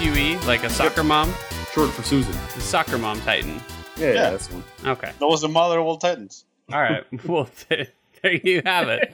[0.00, 0.14] Atlas.
[0.14, 1.32] Sue, like just S U E, like a soccer mom,
[1.72, 2.32] Short for Susan.
[2.54, 3.60] the soccer mom Titan.
[3.96, 4.30] Yeah, yeah, Yeah.
[4.30, 4.64] that's one.
[4.84, 6.44] Okay, That was the mother of all titans.
[6.72, 7.04] all right.
[7.26, 9.12] well, there you have it.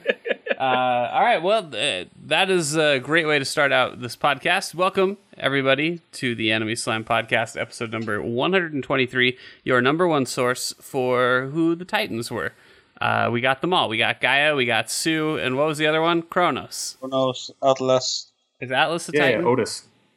[0.59, 1.41] Uh, all right.
[1.41, 4.73] Well, uh, that is a great way to start out this podcast.
[4.75, 9.37] Welcome everybody to the Enemy Slam podcast, episode number 123.
[9.63, 12.53] Your number one source for who the Titans were.
[12.99, 13.87] Uh, we got them all.
[13.89, 16.23] We got Gaia, we got Sue, and what was the other one?
[16.23, 16.97] Kronos.
[16.99, 18.31] Kronos, Atlas.
[18.59, 19.45] Is Atlas the Yeah, yeah, Titan?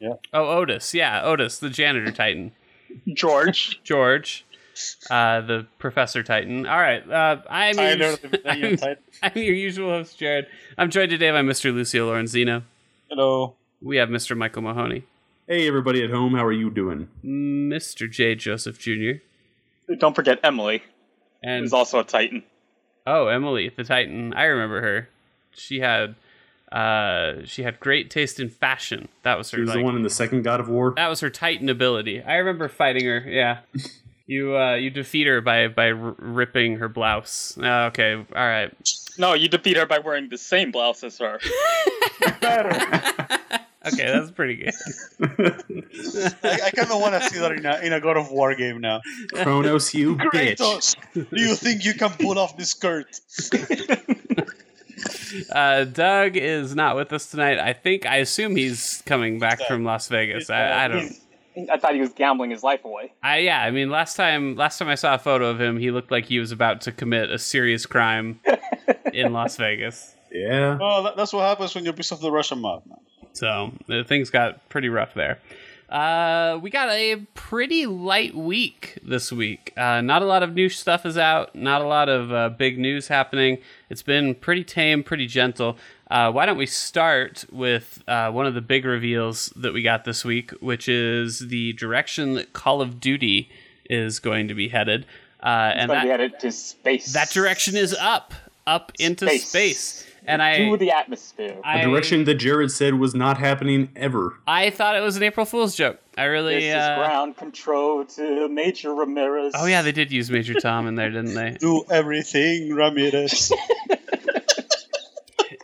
[0.03, 0.19] Otis.
[0.33, 0.93] Oh, Otis.
[0.93, 2.51] Yeah, Otis, the janitor Titan.
[3.13, 3.79] George.
[3.83, 4.45] George,
[5.09, 6.65] uh, the Professor Titan.
[6.65, 7.07] All right.
[7.09, 10.47] Uh, I'm, your, Tyler, the Millennium I'm, I'm your usual host, Jared.
[10.77, 11.73] I'm joined today by Mr.
[11.73, 12.63] Lucio Lorenzino.
[13.09, 13.55] Hello.
[13.81, 14.37] We have Mr.
[14.37, 15.03] Michael Mahoney,
[15.47, 17.07] Hey, everybody at home, how are you doing?
[17.25, 18.09] Mr.
[18.09, 18.35] J.
[18.35, 19.13] Joseph Jr.,
[19.97, 20.83] Don't forget Emily,
[21.43, 22.43] and who's also a Titan.
[23.07, 24.33] oh, Emily, the Titan.
[24.33, 25.09] I remember her.
[25.53, 26.15] She had
[26.71, 29.09] uh, she had great taste in fashion.
[29.23, 29.57] That was her.
[29.57, 30.93] She was like, the one in the second God of War.
[30.95, 32.21] That was her Titan ability.
[32.21, 33.23] I remember fighting her.
[33.27, 33.59] Yeah.
[34.27, 37.57] You uh, you defeat her by by r- ripping her blouse.
[37.57, 38.71] Uh, okay, all right.
[39.17, 41.37] No, you defeat her by wearing the same blouse as her.
[42.39, 42.69] Better.
[43.87, 44.73] okay, that's pretty good.
[46.43, 48.55] I, I kind of want to see that in a, in a God of War
[48.55, 49.01] game now.
[49.33, 50.95] Kronos, you bitch.
[51.13, 53.19] Do you think you can pull off this skirt?
[55.49, 57.57] Uh, Doug is not with us tonight.
[57.57, 60.49] I think I assume he's coming back from Las Vegas.
[60.49, 61.13] I, I don't.
[61.71, 63.13] I thought he was gambling his life away.
[63.23, 63.61] I yeah.
[63.61, 66.25] I mean, last time last time I saw a photo of him, he looked like
[66.25, 68.41] he was about to commit a serious crime
[69.13, 70.15] in Las Vegas.
[70.31, 70.77] Yeah.
[70.77, 72.99] Well, that, that's what happens when you're piece of the Russian mob, man.
[73.33, 75.39] So uh, things got pretty rough there.
[75.91, 79.73] Uh, we got a pretty light week this week.
[79.75, 81.53] Uh, not a lot of new stuff is out.
[81.53, 83.57] Not a lot of uh, big news happening.
[83.89, 85.77] It's been pretty tame, pretty gentle.
[86.09, 90.05] Uh, why don't we start with uh, one of the big reveals that we got
[90.05, 93.49] this week, which is the direction that Call of Duty
[93.89, 95.05] is going to be headed.
[95.43, 97.11] Uh, and that, he headed to space.
[97.13, 98.33] that direction is up,
[98.65, 99.47] up into Space.
[99.47, 100.07] space.
[100.25, 101.59] And I, to the atmosphere.
[101.63, 104.37] A I direction that Jared said was not happening ever.
[104.45, 105.99] I thought it was an April Fool's joke.
[106.17, 106.59] I really.
[106.59, 109.53] this uh, is ground control to Major Ramirez.
[109.55, 111.51] Oh yeah, they did use Major Tom in there, didn't they?
[111.59, 113.51] Do everything, Ramirez.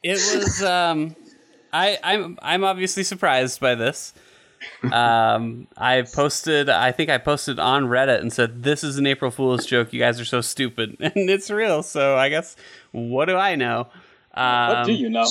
[0.03, 0.63] It was.
[0.63, 1.15] Um,
[1.73, 4.13] I I'm I'm obviously surprised by this.
[4.91, 6.69] Um, I posted.
[6.69, 9.91] I think I posted on Reddit and said this is an April Fool's joke.
[9.91, 11.83] You guys are so stupid, and it's real.
[11.83, 12.55] So I guess
[12.91, 13.87] what do I know?
[14.37, 15.25] Um, What do you know?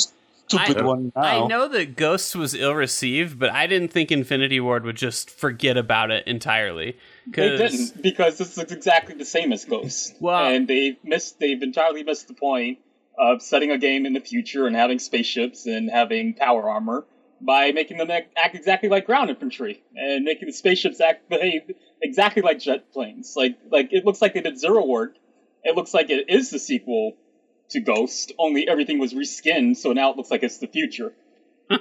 [0.48, 1.22] Stupid I- one now.
[1.22, 5.28] I know that Ghosts was ill received, but I didn't think Infinity Ward would just
[5.28, 6.96] forget about it entirely.
[7.26, 10.14] They didn't because this is exactly the same as Ghost.
[10.20, 11.40] Well- and they missed.
[11.40, 12.78] They've entirely missed the point
[13.18, 17.06] of setting a game in the future and having spaceships and having power armor
[17.40, 21.62] by making them act, act exactly like ground infantry and making the spaceships act behave
[22.02, 23.34] exactly like jet planes.
[23.36, 25.18] Like like it looks like they did Zero Ward.
[25.64, 27.16] It looks like it is the sequel
[27.70, 31.12] to Ghost, only everything was reskinned, so now it looks like it's the future.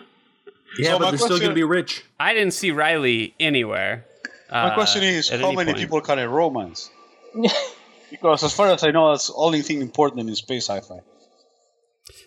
[0.78, 2.04] Yeah, So but they're still going to be rich.
[2.20, 4.06] I didn't see Riley anywhere.
[4.52, 5.78] My uh, question is, how many point.
[5.78, 6.92] people can I romance?
[8.12, 11.00] because as far as I know, that's the only thing important in space sci-fi.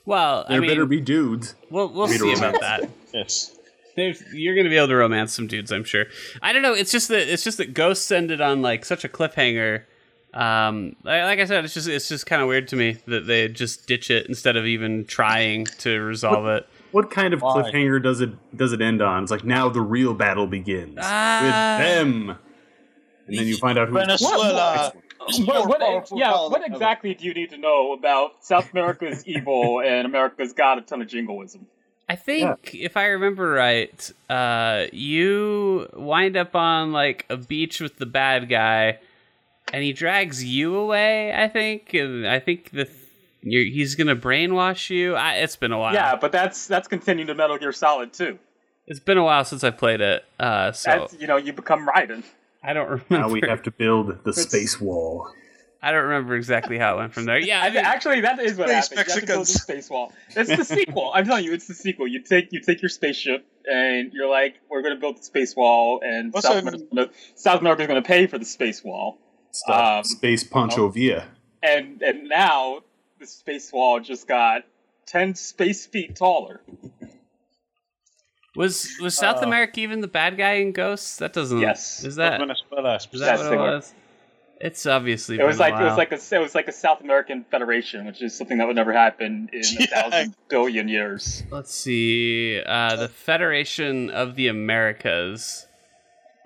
[0.06, 1.54] Well, I There mean, better be dudes.
[1.70, 2.88] we'll we'll me to see about that.
[3.12, 3.54] Yes.
[3.96, 6.06] There's, you're gonna be able to romance some dudes, I'm sure.
[6.40, 6.72] I don't know.
[6.72, 9.82] It's just that it's just that Ghosts ended on like such a cliffhanger.
[10.34, 13.26] Um, like, like I said, it's just it's just kind of weird to me that
[13.26, 16.66] they just ditch it instead of even trying to resolve it.
[16.92, 17.54] What kind of Why?
[17.62, 19.22] cliffhanger does it does it end on?
[19.22, 21.40] It's like now the real battle begins Ah.
[21.78, 22.36] with them,
[23.26, 24.92] and then you find out who's Venezuela.
[25.28, 29.81] What, more what, yeah, what exactly do you need to know about South America's evil
[29.81, 31.66] and America's got a ton of jingoism?
[32.08, 37.96] I think if I remember right, uh, you wind up on like a beach with
[37.98, 39.00] the bad guy,
[39.73, 41.32] and he drags you away.
[41.35, 42.88] I think, and I think the
[43.43, 45.15] you're, he's gonna brainwash you.
[45.15, 45.94] I, it's been a while.
[45.94, 48.38] Yeah, but that's that's continuing to Metal Gear Solid too.
[48.87, 51.87] It's been a while since I played it, uh, so That's you know you become
[51.87, 52.25] Raiden.
[52.65, 53.19] I don't remember.
[53.19, 55.31] now we have to build the space wall.
[55.81, 57.38] I don't remember exactly how it went from there.
[57.38, 58.91] Yeah, I mean, Actually, that is what Space happens.
[58.91, 59.62] You have to build a Mexicans.
[59.62, 60.12] space wall.
[60.35, 61.12] It's the sequel.
[61.15, 62.09] I'm telling you, it's the sequel.
[62.09, 65.55] You take you take your spaceship and you're like, we're going to build the space
[65.55, 69.19] wall, and Also- South, America's gonna, South America's going to pay for the space wall.
[69.52, 71.24] Stop Um, space Pancho Villa.
[71.62, 72.80] And and now
[73.18, 74.64] the space wall just got
[75.06, 76.60] ten space feet taller.
[78.56, 81.16] was was South Uh, America even the bad guy in Ghosts?
[81.18, 81.58] That doesn't.
[81.60, 82.04] Yes.
[82.04, 82.98] Is that is Venezuela?
[82.98, 83.94] that That's what it was?
[84.60, 87.44] It's obviously It was like it was like a it was like a South American
[87.44, 89.84] federation, which is something that would never happen in Yeah.
[89.84, 91.44] a thousand billion years.
[91.50, 92.60] Let's see.
[92.66, 95.66] Uh, the Federation of the Americas.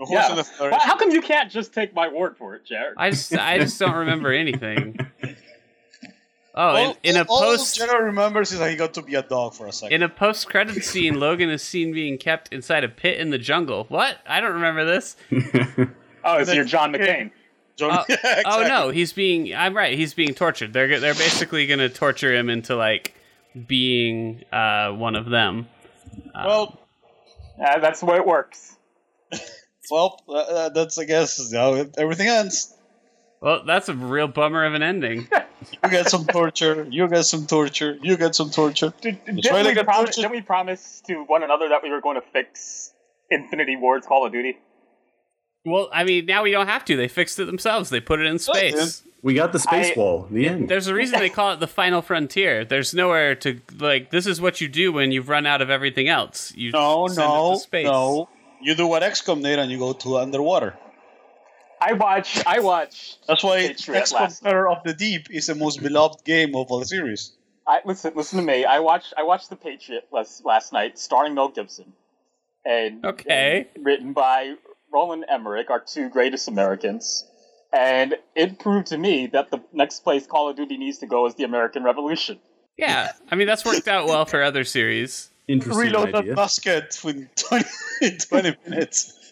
[0.06, 0.31] Who's Yeah.
[0.31, 0.72] in the third?
[0.72, 2.94] Why- How come you can't just take my word for it, Jared?
[2.96, 4.99] I just I just don't remember anything.
[6.54, 9.14] Oh, all, in, in a all post General remembers is that he got to be
[9.14, 9.94] a dog for a second.
[9.94, 13.38] in a post credit scene, Logan is seen being kept inside a pit in the
[13.38, 13.84] jungle.
[13.88, 14.19] What?
[14.26, 15.16] I don't remember this.
[16.25, 17.31] oh, so you're John McCain.
[17.76, 19.54] John- Oh, Yeah, Oh no, he's being.
[19.54, 19.96] I'm right.
[19.96, 20.75] He's being tortured.
[20.75, 23.14] They're they're basically going to torture him into like
[23.66, 25.69] being uh, one of them.
[26.34, 26.78] Well,
[27.58, 28.76] Uh, that's the way it works.
[29.90, 32.75] Well, uh, uh, that's I guess how everything ends.
[33.40, 35.29] Well, that's a real bummer of an ending.
[35.84, 36.88] You get some torture.
[36.90, 37.96] You get some torture.
[38.02, 38.93] You get some torture.
[39.00, 40.23] Did, That's didn't, we got promise, tortured.
[40.23, 42.93] didn't we promise to one another that we were going to fix
[43.31, 44.58] Infinity Ward's Call of Duty?
[45.64, 46.96] Well, I mean, now we don't have to.
[46.96, 47.90] They fixed it themselves.
[47.90, 49.05] They put it in space.
[49.23, 50.26] we got the space I- wall.
[50.28, 50.69] The end.
[50.69, 52.64] There's a reason they call it the final frontier.
[52.64, 54.11] There's nowhere to like.
[54.11, 56.52] This is what you do when you've run out of everything else.
[56.56, 57.87] You No, send it no, to space.
[57.87, 58.28] no.
[58.62, 60.75] You do what XCOM did, and you go to underwater.
[61.81, 62.44] I watch.
[62.47, 63.17] I watch.
[63.26, 66.79] That's why Patriot XCOM Terror of the Deep is the most beloved game of all
[66.79, 67.32] the series.
[67.67, 68.12] I listen.
[68.14, 68.64] Listen to me.
[68.64, 69.14] I watched.
[69.17, 71.93] I watched The Patriot last last night, starring Mel Gibson,
[72.64, 73.67] and Okay.
[73.75, 74.55] and written by
[74.93, 77.26] Roland Emmerich, our two greatest Americans.
[77.73, 81.26] And it proved to me that the next place Call of Duty needs to go
[81.26, 82.38] is the American Revolution.
[82.79, 85.31] Yeah, I mean that's worked out well for other series.
[85.52, 86.31] Interesting Reload idea.
[86.31, 87.64] that basket in 20,
[88.19, 89.31] 20 minutes.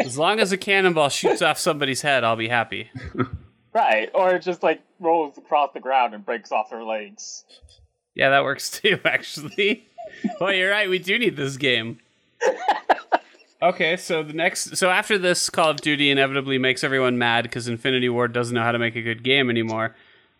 [0.00, 2.90] As long as a cannonball shoots off somebody's head, I'll be happy.
[3.74, 7.44] Right, or it just like rolls across the ground and breaks off their legs.
[8.14, 9.86] Yeah, that works too, actually.
[10.40, 10.88] well, you're right.
[10.88, 11.98] We do need this game.
[13.62, 17.68] Okay, so the next, so after this, Call of Duty inevitably makes everyone mad because
[17.68, 19.94] Infinity Ward doesn't know how to make a good game anymore.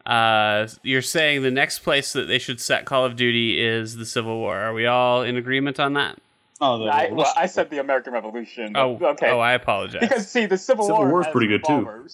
[0.04, 4.06] Uh, you're saying the next place that they should set Call of Duty is the
[4.06, 4.56] Civil War.
[4.56, 6.18] Are we all in agreement on that?
[6.60, 8.76] Oh, the, I, well, I said the American Revolution.
[8.76, 9.30] Oh, okay.
[9.30, 10.00] Oh, I apologize.
[10.00, 12.06] because see, the Civil, Civil War War's pretty good, too.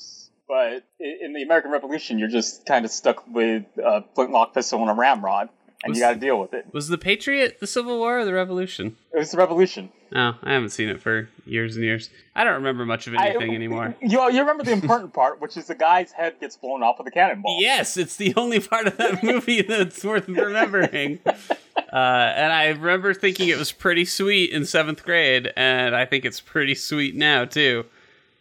[0.48, 4.90] But in the American Revolution, you're just kind of stuck with a flintlock pistol and
[4.90, 5.50] a ramrod,
[5.84, 6.66] and Was- you got to deal with it.
[6.72, 8.96] was the Patriot the Civil War or the Revolution?
[9.12, 9.90] It was the Revolution.
[10.14, 12.08] Oh, I haven't seen it for years and years.
[12.34, 13.94] I don't remember much of I- anything anymore.
[14.02, 17.06] You you remember the important part, which is the guy's head gets blown off with
[17.08, 17.58] a cannonball.
[17.60, 21.20] Yes, it's the only part of that movie that's worth remembering.
[21.26, 26.24] Uh, and I remember thinking it was pretty sweet in seventh grade, and I think
[26.24, 27.84] it's pretty sweet now too.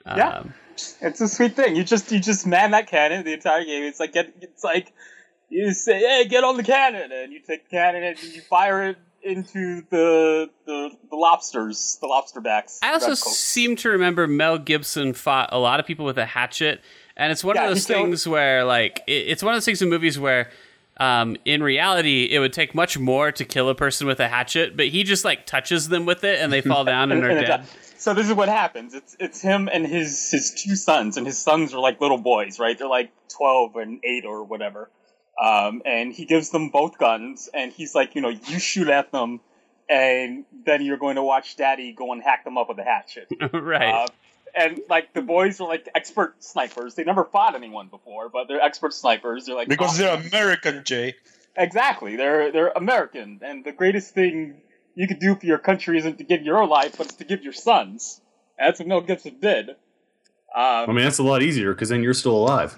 [0.06, 0.30] Yeah.
[0.40, 0.54] Um,
[1.02, 1.76] It's a sweet thing.
[1.76, 3.84] You just you just man that cannon the entire game.
[3.84, 4.94] It's like it's like
[5.50, 8.84] you say, "Hey, get on the cannon," and you take the cannon and you fire
[8.90, 12.80] it into the the, the lobsters, the lobster backs.
[12.84, 16.82] I also seem to remember Mel Gibson fought a lot of people with a hatchet,
[17.16, 19.66] and it's one Yeah, of those killed- things where, like, it, it's one of those
[19.66, 20.50] things in movies where,
[21.00, 24.78] um, in reality, it would take much more to kill a person with a hatchet,
[24.78, 27.30] but he just like touches them with it, and they fall down and And- are
[27.32, 27.64] and it dead.
[28.00, 28.94] So this is what happens.
[28.94, 32.60] It's it's him and his his two sons, and his sons are like little boys,
[32.60, 32.78] right?
[32.78, 34.92] They're like twelve and eight or whatever.
[35.42, 39.12] Um, and he gives them both guns, and he's like, you know, you shoot at
[39.12, 39.40] them,
[39.88, 43.28] and then you're going to watch Daddy go and hack them up with a hatchet.
[43.54, 44.04] right.
[44.04, 44.08] Uh,
[44.56, 46.96] and like the boys are like expert snipers.
[46.96, 49.46] They never fought anyone before, but they're expert snipers.
[49.46, 50.16] They're like because they're.
[50.20, 51.16] American, Jay.
[51.56, 52.16] Exactly.
[52.16, 54.62] They're they're American, and the greatest thing
[54.96, 57.44] you could do for your country isn't to give your life, but it's to give
[57.44, 58.20] your sons.
[58.58, 59.72] And that's what Mel Gibson did.
[60.56, 62.76] I Um, mean, that's a lot easier because then you're still alive.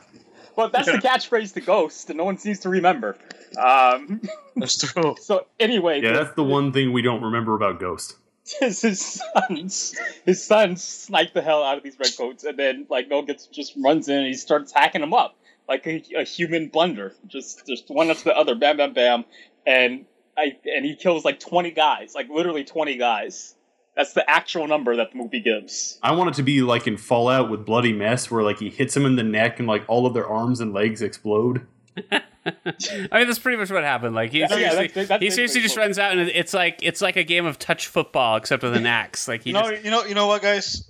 [0.60, 3.18] But that's the catchphrase to Ghost, and no one seems to remember.
[3.58, 4.22] Um,
[4.56, 5.16] That's true.
[5.22, 8.18] so anyway, Yeah, that's the one thing we don't remember about Ghost.
[8.60, 13.10] his, his sons, his sons snipe the hell out of these redcoats, and then like
[13.10, 15.36] Mel gets just runs in and he starts hacking them up
[15.68, 19.26] like a, a human blender, just just one after the other, bam, bam, bam,
[19.66, 20.06] and
[20.38, 23.56] I and he kills like twenty guys, like literally twenty guys.
[24.00, 26.00] That's the actual number that the movie gives.
[26.02, 28.96] I want it to be like in Fallout with Bloody Mess, where like he hits
[28.96, 31.68] him in the neck and like all of their arms and legs explode.
[32.12, 34.16] I mean, that's pretty much what happened.
[34.16, 36.80] Like he Yeah, seriously, that's- that's he seriously just what- runs out, and it's like
[36.82, 39.28] it's like a game of touch football, except with an axe.
[39.28, 40.90] Like he You know, just you know, you know what, guys?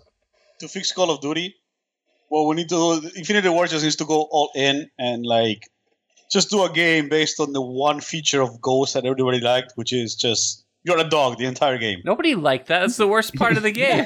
[0.60, 1.56] To fix Call of Duty,
[2.30, 3.02] well, we need to.
[3.02, 5.64] do- Infinity War just needs to go all in and like
[6.32, 9.92] just do a game based on the one feature of Ghost that everybody liked, which
[9.94, 12.02] is just you're a dog the entire game.
[12.06, 12.80] nobody liked that.
[12.80, 14.06] That's the worst part of the game.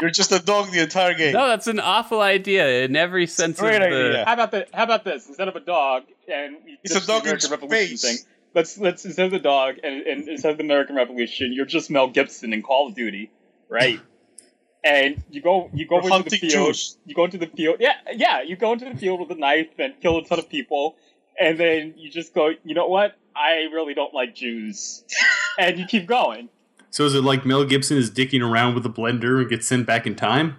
[0.00, 1.34] You're just a dog the entire game.
[1.34, 3.86] no, that's an awful idea in every sense of Great the.
[3.86, 4.24] idea.
[4.24, 5.26] How about the How about this?
[5.28, 8.22] Instead of a dog, and It's ditch a the dog in American Revolution space.
[8.22, 8.30] thing.
[8.54, 11.90] Let's let's instead of the dog and, and instead of the American Revolution, you're just
[11.90, 13.30] Mel Gibson in Call of Duty,
[13.68, 14.00] right?
[14.84, 16.68] and you go you go You're into the field.
[16.68, 16.96] Jews.
[17.04, 17.76] You go into the field.
[17.80, 18.40] Yeah, yeah.
[18.42, 20.96] You go into the field with a knife and kill a ton of people,
[21.38, 22.50] and then you just go.
[22.64, 23.16] You know what?
[23.36, 25.04] I really don't like Jews,
[25.58, 26.48] and you keep going.
[26.90, 29.86] So is it like Mel Gibson is dicking around with a blender and gets sent
[29.86, 30.56] back in time?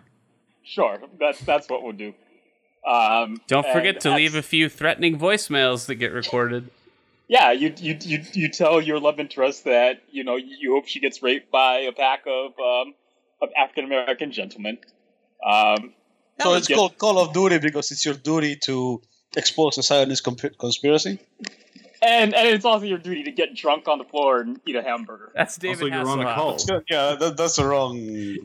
[0.63, 2.13] Sure, that's that's what we'll do.
[2.88, 6.70] Um, Don't forget to leave a few threatening voicemails that get recorded.
[7.28, 11.00] Yeah, you you you you tell your love interest that you know you hope she
[11.00, 12.94] gets raped by a pack of um,
[13.42, 14.78] of African American gentlemen.
[15.46, 15.94] Um,
[16.42, 16.78] So it's Yeah.
[16.78, 19.01] called Call of Duty because it's your duty to
[19.38, 21.20] expose a Zionist comp- conspiracy.
[22.01, 24.81] And and it's also your duty to get drunk on the floor and eat a
[24.81, 25.31] hamburger.
[25.36, 26.67] That's David also, you're on a Hasselhoff.
[26.67, 26.81] call.
[26.89, 27.98] Yeah, that, that's the wrong.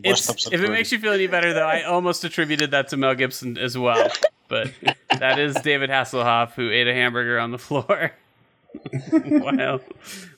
[0.05, 3.15] It's, if it makes you feel any better, though, I almost attributed that to Mel
[3.15, 4.09] Gibson as well.
[4.49, 4.73] But
[5.19, 8.13] that is David Hasselhoff who ate a hamburger on the floor
[9.11, 9.81] while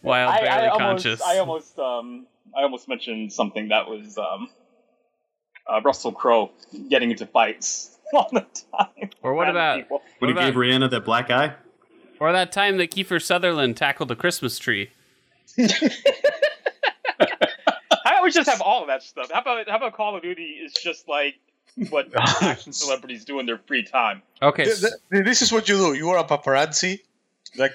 [0.02, 1.22] while I, barely I almost conscious.
[1.22, 4.48] I almost um I almost mentioned something that was um
[5.68, 6.50] uh, Russell Crowe
[6.88, 9.10] getting into fights all the time.
[9.22, 10.02] Or what about- people.
[10.20, 11.54] When What he gave Rihanna that black eye?
[12.20, 14.90] Or that time that Kiefer Sutherland tackled a Christmas tree.
[15.58, 15.66] How
[18.04, 19.30] about we just have all of that stuff?
[19.32, 21.34] How about how about Call of Duty is just like
[21.90, 22.08] what
[22.42, 24.22] action celebrities do in their free time?
[24.42, 24.78] Okay, Th-
[25.12, 25.94] th- this is what you do.
[25.94, 27.00] You are a paparazzi.
[27.56, 27.72] Like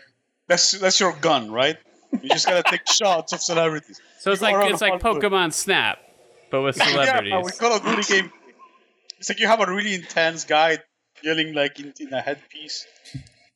[0.47, 1.77] that's that's your gun, right?
[2.21, 3.99] You just gotta take shots of celebrities.
[4.19, 5.23] so it's you like it's like Hollywood.
[5.23, 5.99] Pokemon Snap,
[6.51, 7.31] but with Yeah, celebrities.
[7.33, 8.31] but with Call of Duty game,
[9.19, 10.77] it's like you have a really intense guy
[11.23, 12.85] yelling like in, in a headpiece.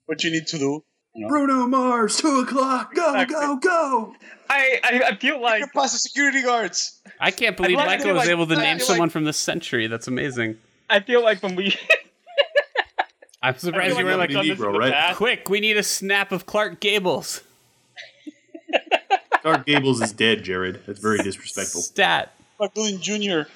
[0.08, 0.84] What you need to do?
[1.14, 1.28] You know?
[1.30, 3.36] Bruno Mars, two o'clock, go, Exactly.
[3.36, 4.16] go, go.
[4.50, 7.00] I I, I feel like You're past the security guards.
[7.20, 9.24] I can't believe like Michael do, was like, able to that, name like- someone from
[9.26, 9.88] this century.
[9.88, 10.58] That's amazing.
[10.90, 11.76] I feel like when we
[13.42, 15.16] I'm surprised feel you were like like, we've this Negro, right?
[15.16, 17.42] quick, we need a snap of Clark Gables.
[19.42, 20.82] Clark Gables is dead, Jared.
[20.86, 21.82] That's very disrespectful.
[21.82, 22.34] Stat.
[22.60, 23.48] Like doing junior.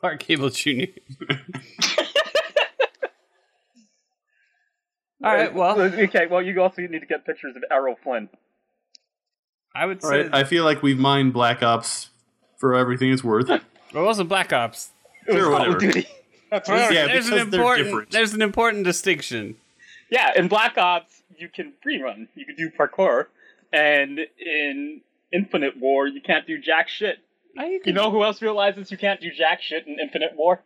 [0.00, 0.84] Clark Gable Jr.
[5.24, 6.26] All right, well, okay.
[6.26, 8.28] Well, you also need to get pictures of Errol Flynn.
[9.74, 12.10] I would All say right, I feel like we've mined Black Ops
[12.58, 13.48] for everything it's worth.
[13.48, 13.60] well,
[13.92, 14.90] it wasn't Black Ops.
[15.26, 15.76] It was Sure, Call whatever.
[15.76, 16.06] of Duty.
[16.50, 16.90] That's Yeah, right.
[17.08, 18.10] There's an because they're important different.
[18.10, 19.56] there's an important distinction.
[20.10, 22.28] Yeah, in Black Ops, you can free run.
[22.36, 23.26] You can do parkour,
[23.72, 25.00] and in
[25.32, 27.18] Infinite War, you can't do jack shit.
[27.56, 30.60] You know who else realizes you can't do jack shit in Infinite War?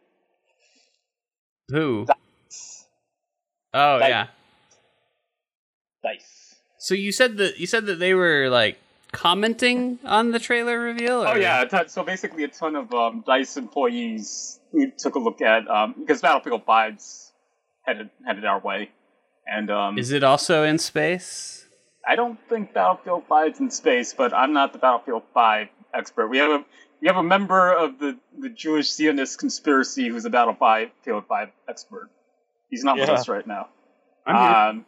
[1.70, 2.06] who?
[3.74, 4.26] Oh Like- yeah.
[6.02, 6.56] Dice.
[6.78, 8.78] So you said that you said that they were like
[9.12, 11.24] commenting on the trailer reveal.
[11.26, 15.40] Oh yeah, ton- so basically a ton of um, Dice employees who took a look
[15.40, 17.32] at um, because Battlefield 5's
[17.82, 18.90] headed headed our way,
[19.46, 21.66] and um, Is it also in space?
[22.06, 26.28] I don't think Battlefield 5's in space, but I'm not the Battlefield 5 expert.
[26.28, 26.64] We have a
[27.00, 32.10] we have a member of the, the Jewish Zionist conspiracy who's a Battlefield 5 expert.
[32.70, 33.68] He's not with us right now.
[34.26, 34.44] I'm here.
[34.56, 34.86] Um,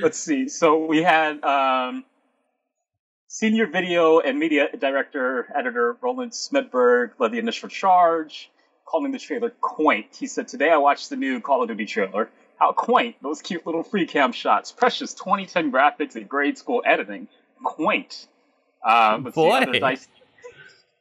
[0.00, 0.48] let's see.
[0.48, 2.04] So we had um,
[3.28, 8.50] senior video and media director, editor Roland Smedberg led the initial charge,
[8.84, 10.16] calling the trailer quaint.
[10.18, 12.30] He said, "Today I watched the new Call of Duty trailer.
[12.58, 13.16] How quaint!
[13.22, 17.28] Those cute little free cam shots, precious 2010 graphics and grade school editing.
[17.62, 18.28] Quaint."
[18.84, 19.56] Um, let's see, Boy.
[19.56, 20.08] other dice,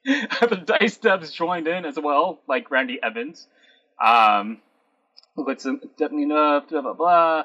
[0.42, 3.48] other dice devs joined in as well, like Randy Evans.
[4.04, 4.60] Um,
[5.36, 7.44] Let's definitely enough, blah blah blah.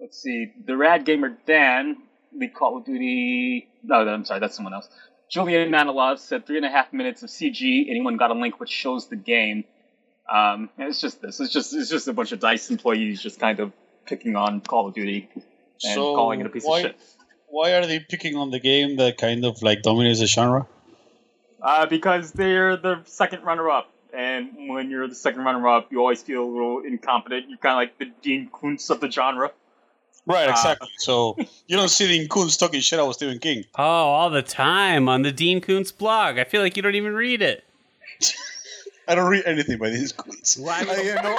[0.00, 0.52] Let's see.
[0.66, 1.96] The Rad Gamer Dan,
[2.36, 3.68] lead Call of Duty.
[3.82, 4.88] No, I'm sorry, that's someone else.
[5.30, 7.88] Julian Manilov said three and a half minutes of CG.
[7.88, 9.64] Anyone got a link which shows the game?
[10.32, 11.40] Um, it's just this.
[11.40, 13.72] It's just it's just a bunch of Dice employees just kind of
[14.06, 15.44] picking on Call of Duty and
[15.78, 17.00] So calling it a piece why, of shit.
[17.48, 20.66] why are they picking on the game that kind of like dominates the genre?
[21.62, 26.44] Uh, because they're the second runner-up, and when you're the second runner-up, you always feel
[26.44, 27.48] a little incompetent.
[27.48, 29.50] You're kind of like the Dean Kuntz of the genre.
[30.26, 30.88] Right, Uh, exactly.
[30.98, 33.64] so you don't see the Kuntz talking shit about Stephen King.
[33.76, 36.38] Oh, all the time on the Dean Koontz blog.
[36.38, 37.64] I feel like you don't even read it.
[39.08, 40.56] I don't read anything by Dean Kuntz.
[40.56, 40.84] Why- I,
[41.22, 41.36] know,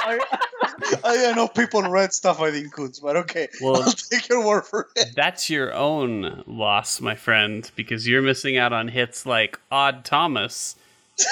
[1.03, 4.45] I, I, know people read stuff by the Kuntz, but okay, Well- I'll take your
[4.45, 5.15] word for it.
[5.15, 10.75] That's your own loss, my friend, because you're missing out on hits like Odd Thomas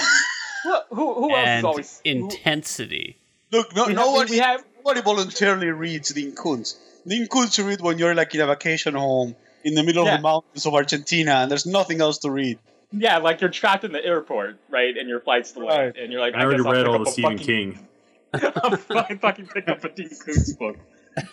[0.64, 3.18] Who, who, who else is and always who- Intensity.
[3.52, 6.80] Look, no, we have- nobody, we have nobody voluntarily reads Dean Kuntz.
[7.08, 10.16] Dean Kuntz you read when you're like in a vacation home in the middle Yeah.
[10.16, 12.58] of the mountains of Argentina and there's nothing else to read.
[12.92, 14.96] yeah, like you're trapped in the airport, right?
[14.98, 15.98] And your flight's delayed, Right.
[15.98, 17.88] and you're like, I already guess I'll read all the Stephen fucking, King.
[18.34, 20.78] I'll fucking fucking pick up a Dean Koontz book.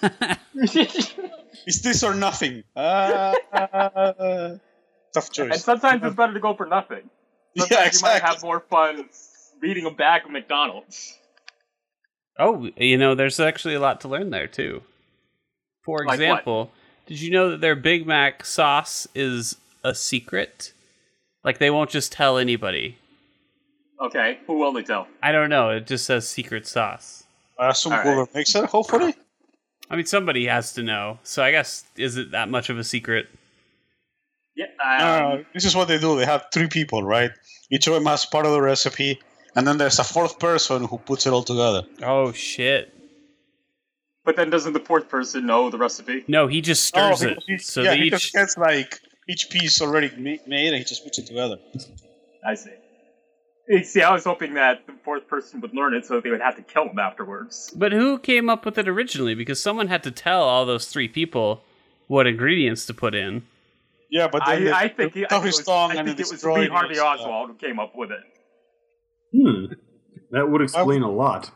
[1.67, 2.65] It's this or nothing.
[2.75, 3.35] Uh,
[5.13, 5.53] tough choice.
[5.53, 7.09] and sometimes it's better to go for nothing.
[7.57, 9.09] Sometimes Yeah, you might have more fun
[9.61, 11.19] reading a bag of McDonald's.
[12.39, 14.83] Oh, you know, there's actually a lot to learn there too.
[15.85, 16.71] For Like example,
[17.07, 20.73] did you know that their Big Mac sauce is a secret?
[21.45, 22.97] Like they won't just tell anybody.
[24.01, 25.07] Okay, who will they tell?
[25.23, 25.71] I don't know.
[25.71, 27.25] It just says secret sauce.
[27.59, 28.07] I assume All right.
[28.07, 29.15] whoever makes it, hopefully.
[29.91, 31.19] I mean, somebody has to know.
[31.23, 33.29] So I guess is it that much of a secret?
[34.61, 34.67] Yeah,
[35.33, 36.17] um, no, this is what they do.
[36.19, 37.31] They have three people, right?
[37.71, 39.19] Each of them has part of the recipe,
[39.57, 41.83] and then there's a fourth person who puts it all together.
[42.03, 42.93] Oh shit!
[44.25, 46.25] but then doesn't the fourth person know the recipe?
[46.29, 47.31] No, he just stirs it.
[47.31, 48.13] because he, So yeah, he each.
[48.13, 50.11] just gets like each piece already
[50.47, 51.57] made, and he just puts it together.
[52.47, 52.71] I see.
[53.69, 56.41] You See, I was hoping that the fourth person would learn it so they would
[56.41, 57.73] have to kill him afterwards.
[57.75, 59.35] But who came up with it originally?
[59.35, 61.63] Because someone had to tell all those three people
[62.09, 63.47] what ingredients to put in.
[64.11, 66.05] Yeah, but I, then they I think, he, I took think, it was, tongue I
[66.05, 68.21] think it was Lee Harvey so- Oswald who came up with it.
[69.33, 69.73] Hmm.
[70.33, 71.51] That would explain a lot.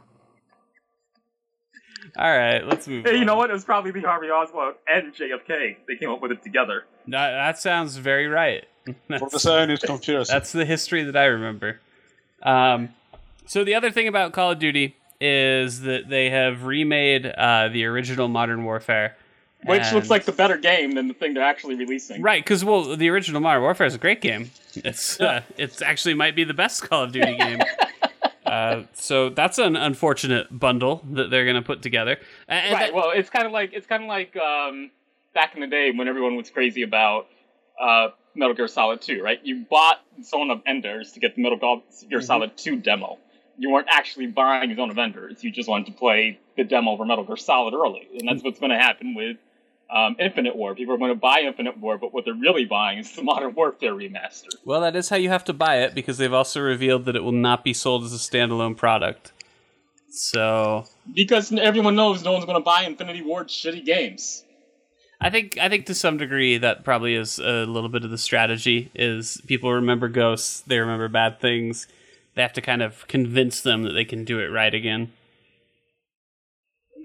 [2.16, 3.04] All right, let's move.
[3.04, 3.50] Hey, you know what?
[3.50, 5.76] It was probably Lee Harvey Oswald and JFK.
[5.88, 6.84] They came up with it together.
[7.08, 8.64] That, that sounds very right.
[8.86, 10.32] for That's- the Zionist conspiracy.
[10.32, 11.80] That's the history that I remember.
[12.42, 12.90] Um,
[13.46, 17.84] so the other thing about Call of Duty is that they have remade uh, the
[17.86, 19.16] original Modern Warfare,
[19.66, 22.20] Which and- looks like the better game than the thing they're actually releasing.
[22.22, 24.50] right because well, the original Modern Warfare is a great game.
[24.74, 27.60] It's uh, it's actually might be the best Call of Duty game.
[28.46, 32.18] Uh, so that's an unfortunate bundle that they're going to put together.
[32.46, 32.80] And- Right.
[32.86, 34.90] that- Well, it's kind of like it's kind of like um,
[35.34, 37.26] back in the day when everyone was crazy about
[37.80, 39.40] uh, Metal Gear Solid 2, right?
[39.42, 42.20] You bought Zone of Enders to get the Metal Gear Mm-hmm.
[42.20, 43.18] Solid 2 demo.
[43.56, 45.42] You weren't actually buying Zone of Enders.
[45.42, 48.60] You just wanted to play the demo for Metal Gear Solid early, and that's what's
[48.60, 49.38] going to happen with
[49.90, 50.74] um, Infinite War.
[50.74, 53.54] People are going to buy Infinite War, but what they're really buying is the Modern
[53.54, 54.48] Warfare remaster.
[54.64, 57.22] well, that is how you have to buy it because they've also revealed that it
[57.22, 59.32] will not be sold as a standalone product.
[60.10, 64.44] So Because everyone knows no one's going to buy Infinity Ward shitty games.
[65.20, 68.18] I think I think to some degree that probably is a little bit of the
[68.18, 71.86] strategy is people remember ghosts, they remember bad things.
[72.34, 75.12] They have to kind of convince them that they can do it right again.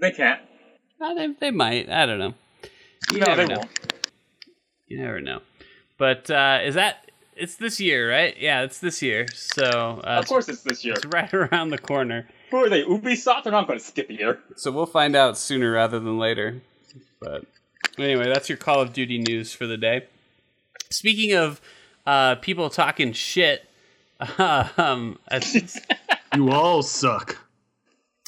[0.00, 0.40] They can't.
[1.00, 1.88] Uh, they they might.
[1.88, 2.34] I don't know.
[3.12, 3.58] You no, never they know.
[3.60, 3.70] won't.
[4.88, 5.40] You never know.
[5.98, 8.36] But uh, is that it's this year, right?
[8.38, 9.26] Yeah, it's this year.
[9.34, 10.94] So uh, Of course, it's this year.
[10.94, 12.28] it's right around the corner.
[12.50, 12.82] Who are they?
[12.82, 13.44] Ubisoft?
[13.44, 14.40] They're not going to skip a year.
[14.56, 16.62] So we'll find out sooner rather than later.
[17.20, 17.44] But
[17.98, 20.06] anyway, that's your Call of Duty news for the day.
[20.90, 21.60] Speaking of
[22.06, 23.68] uh, people talking shit,
[24.38, 25.18] um,
[26.34, 27.38] You all suck.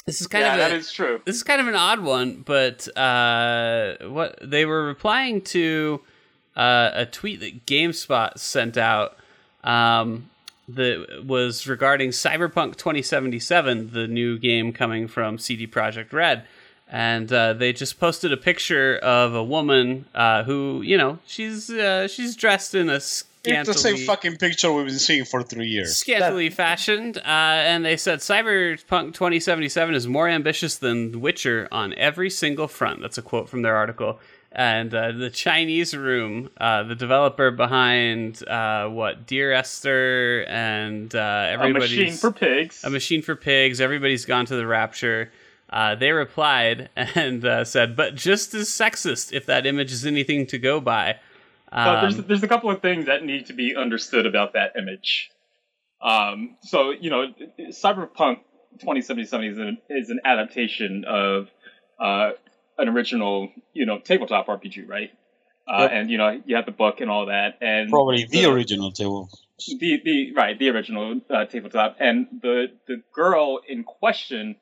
[0.07, 1.21] Is kind yeah, of that a, is true.
[1.25, 6.01] this is kind of an odd one, but uh, what they were replying to
[6.55, 9.17] uh, a tweet that GameSpot sent out
[9.63, 10.29] um,
[10.67, 16.45] that was regarding Cyberpunk 2077, the new game coming from CD Projekt Red.
[16.89, 21.69] And uh, they just posted a picture of a woman uh, who, you know, she's
[21.71, 22.99] uh, she's dressed in a
[23.45, 25.97] It's the same fucking picture we've been seeing for three years.
[25.97, 32.29] scantily fashioned, uh, and they said Cyberpunk 2077 is more ambitious than Witcher on every
[32.29, 33.01] single front.
[33.01, 34.19] That's a quote from their article.
[34.55, 41.17] And uh, the Chinese Room, uh, the developer behind uh, what Dear Esther and uh,
[41.17, 42.83] A everybody's machine for pigs.
[42.83, 43.81] a machine for pigs.
[43.81, 45.31] Everybody's gone to the rapture.
[45.69, 50.45] Uh, they replied and uh, said, "But just as sexist, if that image is anything
[50.47, 51.17] to go by."
[51.73, 54.73] But there's Um, there's a couple of things that need to be understood about that
[54.77, 55.31] image.
[56.01, 58.37] Um, so you know, Cyberpunk
[58.79, 61.49] 2077 is an, is an adaptation of
[61.99, 62.31] uh,
[62.77, 65.09] an original you know tabletop RPG, right?
[65.67, 65.91] Uh, Yep.
[65.93, 69.29] And you know you have the book and all that, and Probably the original table.
[69.79, 74.57] the the right the original uh, tabletop and the the girl in question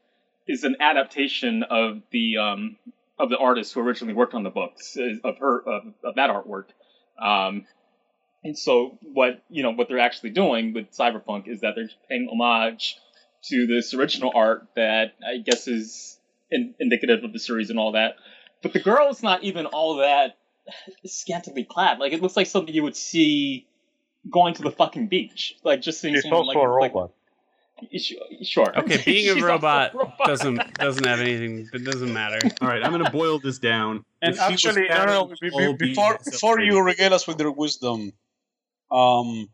[0.47, 2.77] is an adaptation of the um
[3.17, 6.65] of the artist who originally worked on the books of her of, of that artwork
[7.21, 7.65] um
[8.43, 12.27] and so what you know what they're actually doing with cyberpunk is that they're paying
[12.31, 12.97] homage
[13.43, 16.19] to this original art that i guess is
[16.51, 18.15] in, indicative of the series and all that.
[18.61, 20.37] But the girl is not even all that
[21.05, 21.99] scantily clad.
[21.99, 23.65] Like it looks like something you would see
[24.29, 27.11] going to the fucking beach, like just seeing It's someone like, robot.
[27.81, 28.13] Like, sh-
[28.43, 28.71] sure.
[28.79, 30.25] okay, being a also robot robot.
[30.25, 31.67] doesn't doesn't have anything.
[31.73, 32.39] It doesn't matter.
[32.61, 34.05] All right, I'm going to boil this down.
[34.21, 38.13] And If actually, be- all be before before you regale us with your wisdom,
[38.91, 39.49] um,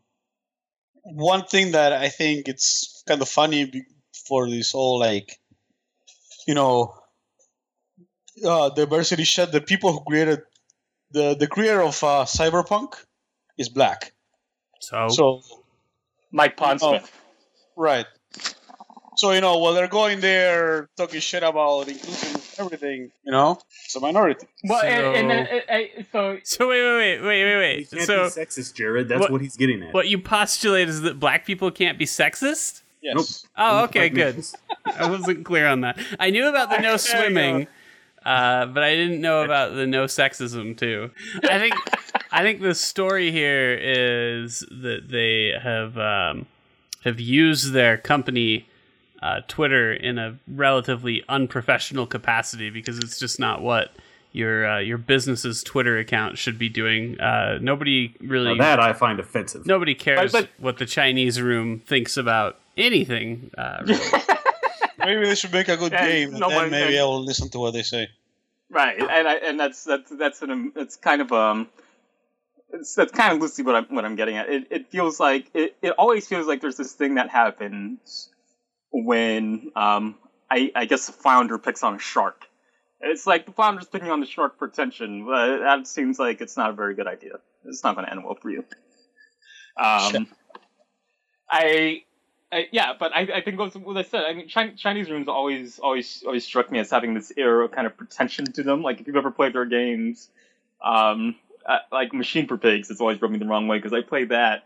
[1.02, 3.84] one thing that I think it's kind of funny be-
[4.26, 5.38] for this whole like,
[6.46, 6.94] you know,
[8.44, 9.52] uh, diversity shit.
[9.52, 10.40] The people who created
[11.12, 12.94] the the creator of uh, Cyberpunk
[13.56, 14.12] is black.
[14.80, 15.40] So, So
[16.30, 17.08] Mike Pondsmith.
[17.76, 18.06] Right.
[19.18, 23.96] So you know, while they're going there talking shit about inclusion, everything, you know, it's
[23.96, 24.46] a minority.
[24.62, 27.78] Well, and, and, So- and, and- and so So wait, wait, wait, wait, wait, He
[27.80, 27.90] wait.
[27.90, 29.08] can't So be sexist, Jared.
[29.08, 29.92] That's what- what, he's getting at.
[29.92, 32.82] what you postulate is that black people can't be sexist?
[33.02, 33.44] Yes.
[33.56, 34.44] Oh, okay, good.
[34.86, 35.98] I wasn't clear on that.
[36.20, 37.66] I knew about the no swimming,
[38.24, 41.10] uh, but I didn't know about the no sexism too.
[41.42, 41.74] I think
[42.30, 46.46] I think the story here is that they have um,
[47.02, 48.67] have used their company
[49.22, 53.90] uh, Twitter in a relatively unprofessional capacity because it's just not what
[54.32, 57.18] your uh, your business's Twitter account should be doing.
[57.20, 59.66] Uh, nobody really Now that I find offensive.
[59.66, 63.50] nobody cares But- what the Chinese room thinks about anything.
[63.58, 64.10] Uh, really.
[64.98, 67.48] Maybe they should make a good And game, and then maybe and- I will listen
[67.50, 68.08] to what they say.
[68.70, 71.68] right, and I, and that's that's that's an it's kind of um.
[72.70, 74.50] It's, that's kind of loosely what I'm what I'm getting at.
[74.50, 78.28] It, it feels like it, it always feels like there's this thing that happens
[79.04, 80.16] when um
[80.50, 82.46] I I guess the founder picks on a shark.
[83.00, 86.56] It's like the founder's picking on the shark for attention, but that seems like it's
[86.56, 87.38] not a very good idea.
[87.64, 88.64] It's not going to end well for you.
[89.76, 90.26] Um,
[91.48, 92.02] I,
[92.50, 94.24] I yeah, but I, I think what, I said.
[94.24, 97.70] I mean, Chin- Chinese rooms always always always struck me as having this air of
[97.70, 98.82] kind of pretension to them.
[98.82, 100.28] Like if you've ever played their games,
[100.84, 104.00] um, uh, like Machine for Pigs, it's always rubbed me the wrong way because I
[104.00, 104.64] played that,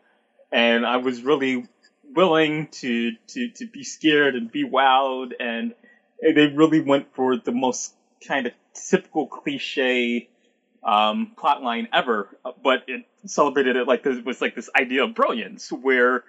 [0.50, 1.66] and I was really
[2.14, 5.74] willing to to to be scared and be wowed, and
[6.20, 7.94] they really went for the most
[8.26, 10.28] kind of typical cliche
[10.84, 15.04] um, plot line ever, uh, but it celebrated it like this was like this idea
[15.04, 16.24] of brilliance, where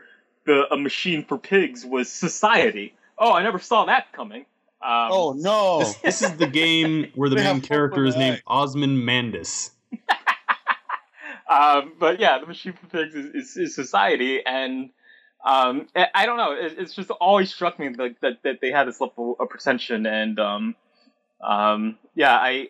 [0.46, 2.94] the a machine for pigs was society.
[3.18, 4.42] Oh, I never saw that coming.
[4.82, 5.80] Um, Oh no!
[5.80, 8.42] This, this is the game where the main character is named eye.
[8.48, 9.70] Osmond Mandus.
[11.50, 14.90] um, but yeah, the machine for pigs is, is, is society, and
[15.44, 16.54] um, I, don't know.
[16.54, 20.06] It, it's just always struck me like that that they had this level of pretension,
[20.06, 20.76] and um,
[21.42, 22.70] um, yeah, I.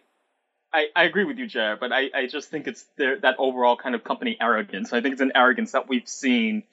[0.76, 3.78] I, I agree with you, Jared, but I, I just think it's their, that overall
[3.78, 4.92] kind of company arrogance.
[4.92, 6.64] I think it's an arrogance that we've seen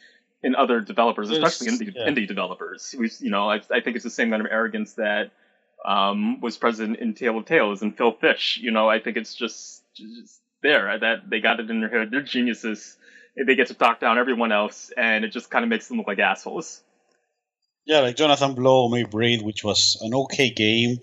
[0.42, 2.08] in other developers, especially indie, yeah.
[2.08, 2.94] indie developers.
[2.98, 5.32] We, you know, I, I think it's the same kind of arrogance that
[5.84, 8.58] um, was present in Tale of Tales and Phil Fish.
[8.62, 12.10] You know, I think it's just just there that they got it in their head.
[12.10, 12.96] They're geniuses.
[13.36, 16.08] They get to talk down everyone else, and it just kind of makes them look
[16.08, 16.82] like assholes.
[17.86, 21.00] Yeah, like Jonathan Blow made Braid, which was an okay game.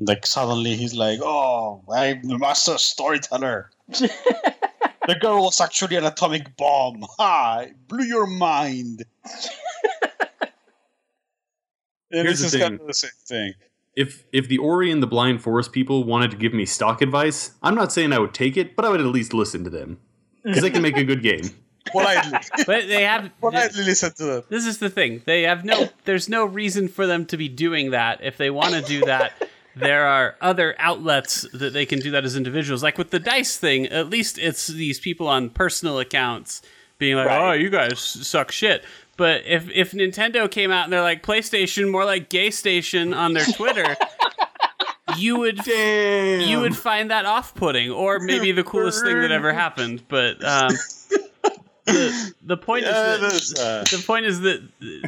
[0.00, 6.56] Like suddenly he's like, "Oh, I'm the master storyteller." the girl was actually an atomic
[6.56, 7.04] bomb.
[7.18, 7.66] Ha!
[7.68, 9.04] It blew your mind.
[12.10, 13.54] and Here's this the is kind of the same thing.
[13.94, 17.52] If if the Ori and the Blind Forest people wanted to give me stock advice,
[17.62, 20.00] I'm not saying I would take it, but I would at least listen to them
[20.44, 21.42] because they can make a good game.
[21.92, 23.30] Politely, but they have.
[23.40, 24.42] politely listen to them.
[24.48, 25.20] This is the thing.
[25.26, 25.88] They have no.
[26.04, 28.20] There's no reason for them to be doing that.
[28.22, 29.32] If they want to do that,
[29.76, 32.82] there are other outlets that they can do that as individuals.
[32.82, 36.62] Like with the dice thing, at least it's these people on personal accounts
[36.96, 37.50] being like, Right.
[37.50, 38.82] "Oh, you guys suck shit."
[39.18, 43.34] But if if Nintendo came out and they're like PlayStation, more like Gay Station on
[43.34, 43.94] their Twitter,
[45.16, 46.48] you would Damn.
[46.48, 50.02] you would find that off-putting, or maybe the coolest thing that ever happened.
[50.08, 50.70] But um,
[51.86, 54.62] the the point Yeah, is that uh, the point is that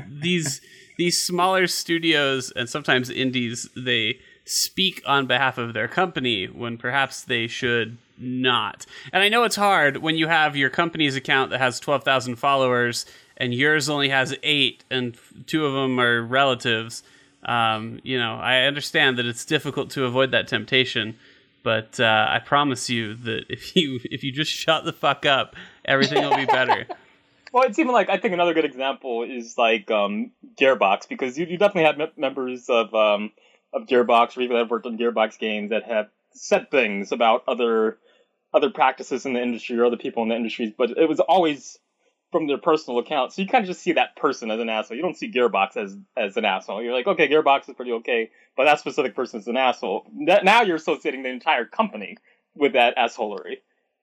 [0.08, 0.60] these
[0.98, 7.22] these smaller studios and sometimes indies they speak on behalf of their company when perhaps
[7.22, 8.86] they should not.
[9.12, 13.06] And I know it's hard when you have your company's account that has 12,000 followers
[13.36, 17.02] and yours only has 8 and two of them are relatives.
[17.46, 21.16] Um, you know, I understand that it's difficult to avoid that temptation,
[21.62, 25.56] but uh, I promise you that if you if you just shut the fuck up,
[25.84, 26.86] everything will be better.
[27.52, 31.46] Well, it's even like I think another good example is like um, Gearbox because you,
[31.46, 33.32] you definitely have mem- members of um,
[33.72, 37.44] of Gearbox or people that have worked on Gearbox games that have said things about
[37.48, 37.96] other
[38.52, 41.78] other practices in the industry or other people in the industries, but it was always
[42.32, 43.32] from their personal account.
[43.32, 44.96] So you kind of just see that person as an asshole.
[44.96, 46.82] You don't see Gearbox as as an asshole.
[46.82, 50.06] You're like, okay, Gearbox is pretty okay, but that specific person is an asshole.
[50.26, 52.16] That, now you're associating the entire company
[52.54, 53.58] with that assholery.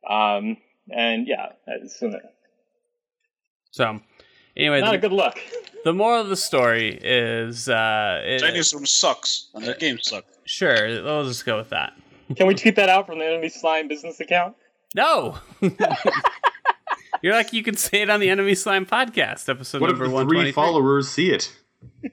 [0.09, 0.57] Um,
[0.91, 2.01] and yeah, that's
[3.71, 3.99] So,
[4.55, 5.39] anyway, not a good look.
[5.83, 10.25] the moral of the story is uh, it- Chinese room sucks, and their games suck.
[10.45, 11.03] sure.
[11.03, 11.93] We'll just go with that.
[12.37, 14.55] Can we tweet that out from the Enemy Slime business account?
[14.95, 15.37] No.
[17.23, 20.13] You're like you can say it on the Enemy Slime podcast episode What if number
[20.13, 20.51] one three twenty.
[20.51, 21.51] followers see it?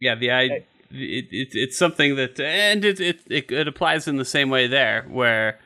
[0.00, 4.14] Yeah, the I, it, it, it's something that, and it, it it it applies in
[4.14, 5.58] the same way there, where,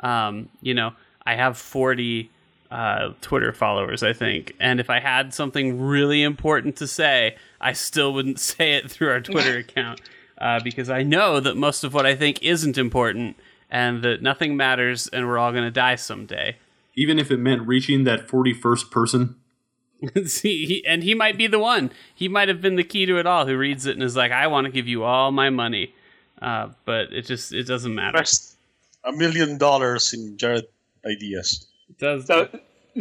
[0.00, 0.92] um, you know,
[1.24, 2.28] I have forty
[2.68, 4.56] uh, Twitter followers, I think.
[4.58, 9.10] And if I had something really important to say, I still wouldn't say it through
[9.10, 10.00] our Twitter account
[10.38, 13.36] uh, because I know that most of what I think isn't important
[13.70, 16.56] and that nothing matters and we're all going to die someday.
[16.96, 19.36] Even if it meant reaching that 41st person.
[20.26, 21.90] See, he, and he might be the one.
[22.14, 24.32] He might have been the key to it all who reads it and is like,
[24.32, 25.94] I want to give you all my money.
[26.40, 28.18] Uh, but it just it doesn't matter.
[28.18, 28.56] Invest
[29.04, 30.66] a million dollars in Jared
[31.06, 31.66] ideas.
[31.88, 32.26] It does.
[32.26, 32.48] So,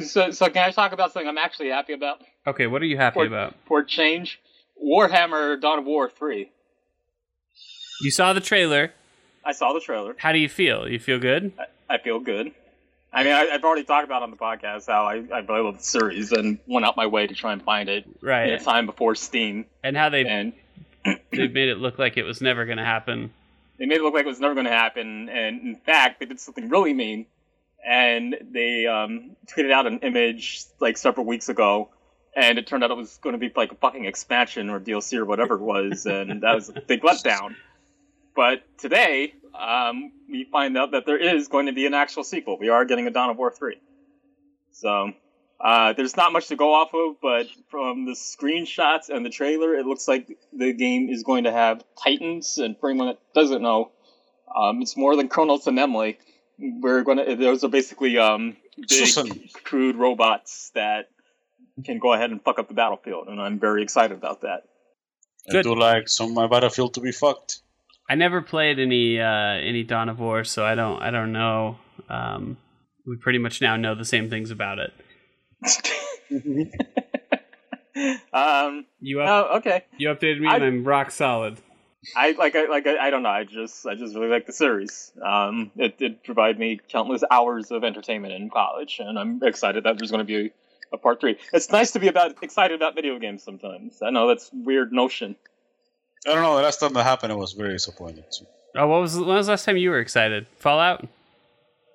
[0.05, 2.97] so, so can I talk about something I'm actually happy about okay, what are you
[2.97, 3.55] happy for, about?
[3.65, 4.39] for change?
[4.81, 6.49] Warhammer Dawn of War 3.
[8.01, 8.91] You saw the trailer.
[9.43, 10.15] I saw the trailer.
[10.17, 10.87] How do you feel?
[10.87, 11.53] You feel good?
[11.89, 12.51] I feel good.
[13.15, 15.77] I mean, I, I've already talked about on the podcast how I, I really love
[15.77, 18.59] the series and went out my way to try and find it right in a
[18.59, 19.65] time before Steam.
[19.83, 20.51] And how they And
[21.31, 23.31] they made it look like it was never going to happen.
[23.77, 25.29] they made it look like it was never going to happen.
[25.29, 27.25] And in fact, they did something really mean.
[27.87, 31.91] And they um, tweeted out an image like several weeks ago.
[32.35, 35.17] And it turned out it was going to be like a fucking expansion or DLC
[35.17, 36.05] or whatever it was.
[36.05, 37.55] and that was a big letdown.
[38.35, 42.57] But today, um, we find out that there is going to be an actual sequel.
[42.59, 43.75] We are getting a Dawn of War 3.
[44.71, 45.13] So,
[45.59, 49.75] uh, there's not much to go off of, but from the screenshots and the trailer,
[49.75, 52.57] it looks like the game is going to have Titans.
[52.57, 53.91] And for anyone that doesn't know,
[54.55, 56.17] um, it's more than Chronos and Emily.
[56.59, 59.49] We're going to, those are basically um, big, Susan.
[59.63, 61.09] crude robots that
[61.83, 63.27] can go ahead and fuck up the battlefield.
[63.27, 64.63] And I'm very excited about that.
[65.49, 67.61] I do like some of my battlefield to be fucked.
[68.09, 71.77] I never played any uh, any Dawn of War, so I don't I don't know.
[72.09, 72.57] Um,
[73.05, 74.93] we pretty much now know the same things about it.
[78.33, 79.85] um, You up, oh, okay.
[79.97, 81.57] you updated me, I- and I'm rock solid.
[82.15, 83.29] I like I like I, I don't know.
[83.29, 85.11] I just I just really like the series.
[85.25, 89.97] Um, it did provide me countless hours of entertainment in college, and I'm excited that
[89.97, 90.51] there's going to be
[90.93, 91.37] a part three.
[91.51, 94.03] It's nice to be about excited about video games sometimes.
[94.03, 95.35] I know that's weird notion.
[96.27, 96.55] I don't know.
[96.57, 98.23] The last time that happened, I was very disappointed.
[98.29, 98.45] So.
[98.75, 100.47] Oh, what was when was the last time you were excited?
[100.57, 101.07] Fallout.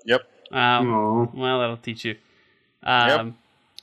[0.06, 0.22] Yep.
[0.52, 1.30] Um, Oh.
[1.34, 2.16] Well, that'll teach you.
[2.82, 3.36] Um,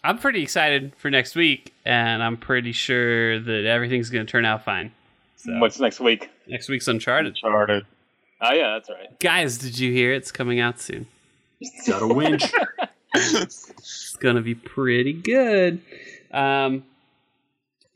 [0.04, 4.46] I'm pretty excited for next week, and I'm pretty sure that everything's going to turn
[4.46, 4.92] out fine.
[5.36, 6.30] So What's next week?
[6.48, 7.38] next week's Uncharted.
[7.38, 7.86] Started.
[8.42, 9.20] Oh yeah, that's right.
[9.20, 11.08] Guys, did you hear it's coming out soon?
[11.88, 12.44] Got a winch.
[13.16, 15.82] It's gonna be pretty good.
[16.32, 16.84] Um,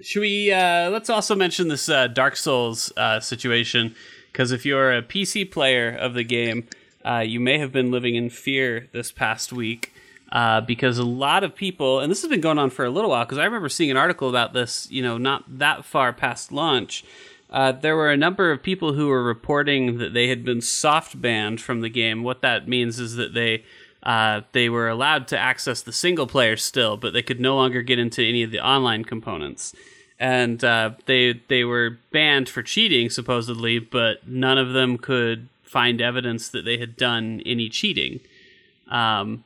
[0.01, 0.51] should we?
[0.51, 3.95] Uh, let's also mention this uh, Dark Souls uh, situation
[4.31, 6.67] because if you're a PC player of the game,
[7.05, 9.93] uh, you may have been living in fear this past week.
[10.31, 13.09] Uh, because a lot of people, and this has been going on for a little
[13.09, 16.53] while, because I remember seeing an article about this, you know, not that far past
[16.53, 17.03] launch.
[17.49, 21.21] Uh, there were a number of people who were reporting that they had been soft
[21.21, 22.23] banned from the game.
[22.23, 23.65] What that means is that they
[24.03, 27.81] uh, they were allowed to access the single player still, but they could no longer
[27.81, 29.75] get into any of the online components.
[30.19, 36.01] And uh, they they were banned for cheating supposedly, but none of them could find
[36.01, 38.19] evidence that they had done any cheating.
[38.87, 39.43] Um,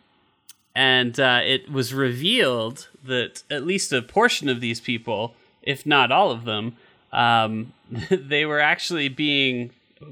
[0.75, 6.11] and uh, it was revealed that at least a portion of these people, if not
[6.11, 6.75] all of them,
[7.13, 7.71] um,
[8.09, 9.71] they were actually being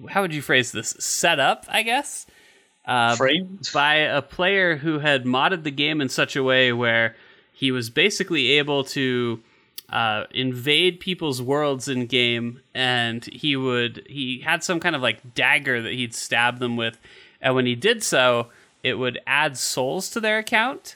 [0.10, 2.26] how would you phrase this set up i guess
[2.86, 3.70] uh, Framed.
[3.74, 7.16] by a player who had modded the game in such a way where
[7.54, 9.42] he was basically able to
[9.90, 15.36] uh, invade people's worlds in game and he would he had some kind of like
[15.36, 16.98] dagger that he'd stab them with
[17.42, 18.48] and when he did so
[18.82, 20.96] it would add souls to their account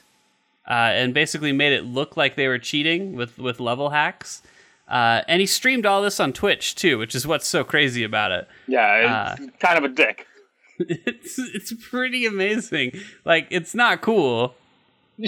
[0.68, 4.42] uh, and basically made it look like they were cheating with with level hacks
[4.88, 8.32] uh, and he streamed all this on twitch too which is what's so crazy about
[8.32, 10.26] it Yeah, it's kind of a dick.
[10.78, 12.92] It's it's pretty amazing.
[13.24, 14.54] Like it's not cool.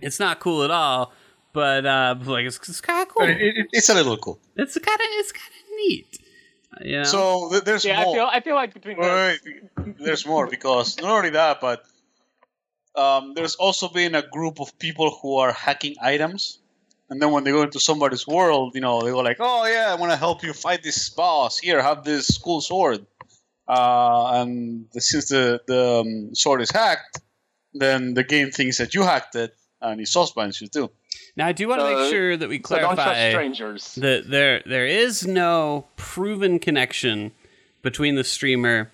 [0.00, 1.12] it's not cool at all.
[1.52, 3.28] But uh, like it's, it's kind of cool.
[3.28, 4.38] It, it, it's a little cool.
[4.56, 6.18] It's kind of it's kind of neat.
[6.80, 7.04] You know?
[7.04, 8.14] So th- there's Yeah, I more.
[8.14, 9.40] feel I feel like between the, Wait,
[9.76, 11.84] wait, there's more because not only that, but
[12.96, 16.58] um, there's also been a group of people who are hacking items,
[17.10, 19.88] and then when they go into somebody's world, you know, they go like, "Oh yeah,
[19.90, 21.58] I want to help you fight this boss.
[21.58, 23.04] Here, have this cool sword."
[23.68, 27.20] Uh, and the, since the the um, sword is hacked,
[27.74, 30.90] then the game thinks that you hacked it, and it suspends you too.
[31.36, 33.94] now I do want to So- make sure that we so clarify strangers.
[33.96, 37.32] that there there is no proven connection
[37.82, 38.90] between the streamer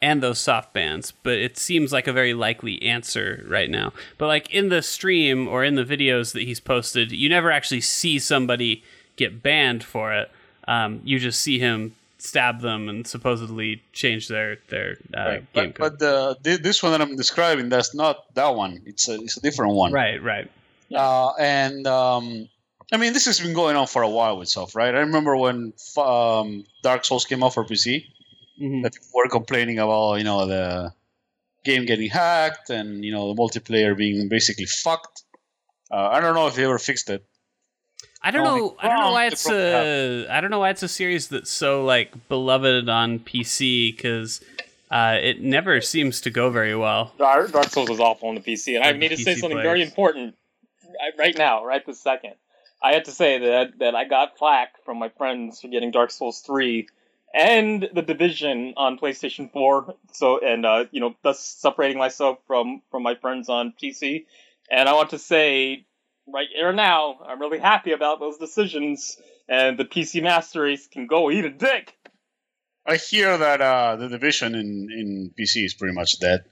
[0.00, 3.92] and those soft bans, but it seems like a very likely answer right now.
[4.18, 7.82] But like in the stream or in the videos that he's posted, you never actually
[7.82, 8.82] see somebody
[9.16, 10.30] get banned for it.
[10.66, 11.94] Um, you just see him
[12.24, 15.52] stab them and supposedly change their their uh, Right.
[15.52, 15.98] game But, code.
[15.98, 18.80] but the, this one that I'm describing, that's not that one.
[18.86, 19.92] It's a, it's a different one.
[19.92, 20.48] right, right.
[20.94, 22.48] Uh, and um,
[22.92, 24.94] I mean, this has been going on for a while with stuff, right?
[24.94, 28.06] I remember when um, Dark Souls came out for PC,
[28.60, 28.82] Mhm.
[28.82, 30.92] that people were complaining about, you know, the
[31.64, 35.22] game getting hacked and you know the multiplayer being basically fucked.
[35.90, 37.24] Uh, I don't know if they ever fixed it.
[38.22, 38.76] I don't know.
[38.78, 40.26] I don't know why it's broke it a.
[40.30, 44.40] I don't know why it's a series that's so like beloved on PC because
[44.90, 47.12] uh, it never seems to go very well.
[47.18, 49.64] Dark, Dark Souls is awful on the PC, and I need to say something players.
[49.64, 50.36] very important
[51.00, 52.34] right- right now, right this second.
[52.82, 56.10] I had to say that that I got flack from my friends for getting Dark
[56.10, 56.88] Souls three
[57.34, 59.94] and the Division on PlayStation four.
[60.12, 64.26] So and uh, you know, thus separating myself from from my friends on PC.
[64.70, 65.86] And I want to say
[66.26, 69.16] right here now, I'm really happy about those decisions.
[69.48, 71.94] And the PC Master Race can go eat a dick.
[72.86, 76.44] I hear that uh, the division in, in PC is pretty much dead.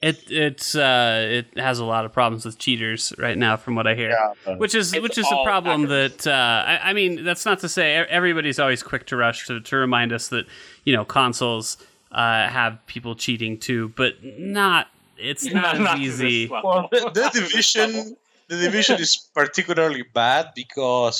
[0.00, 3.86] It it's uh, it has a lot of problems with cheaters right now, from what
[3.86, 4.16] I hear.
[4.44, 6.24] but- Which is which is a problem hackers.
[6.24, 9.46] that uh, I, I mean that's not to say e- everybody's always quick to rush
[9.46, 10.46] to, to remind us that
[10.84, 11.76] you know consoles
[12.10, 16.48] uh, have people cheating too, but not it's not, Not as this easy.
[16.48, 17.92] Well, the, the Not to this level.
[17.92, 18.16] division,
[18.52, 21.16] the division is particularly bad because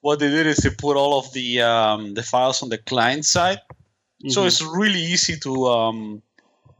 [0.00, 3.24] what they did is they put all of the um, the files on the client
[3.24, 3.60] side,
[4.34, 4.46] so Mhm.
[4.48, 6.22] it's really easy to um,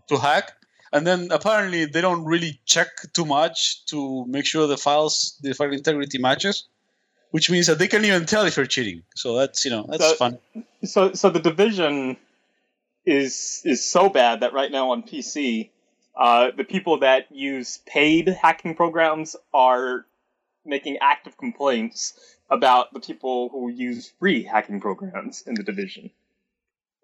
[0.09, 0.47] to hack.
[0.95, 5.55] And then apparently they don't really check too much to make sure the files the
[5.55, 6.57] file integrity matches,
[7.31, 9.03] which means that they can't even tell if you're cheating.
[9.23, 10.33] So that's you know that's So- fun.
[10.85, 12.17] so so the division
[13.07, 15.71] is is so bad that right now on PC,
[16.17, 20.07] uh, the people that use paid hacking programs are
[20.65, 26.11] making active complaints about the people who use free hacking programs in the division.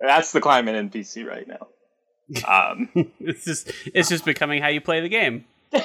[0.00, 1.68] That's the climate in PC right now.
[2.46, 2.90] Um,
[3.20, 5.46] it's just it's just becoming how you play the game.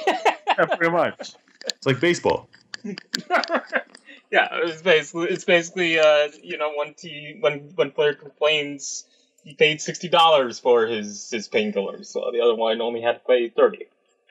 [0.55, 1.33] Yeah, pretty much.
[1.65, 2.47] It's like baseball.
[2.83, 9.05] yeah, it's basically it's basically uh, you know when t when when player complains
[9.43, 13.19] he paid sixty dollars for his his painkillers, so the other one only had to
[13.27, 13.85] pay thirty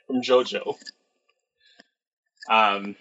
[0.06, 0.76] from JoJo.
[2.50, 2.96] Um,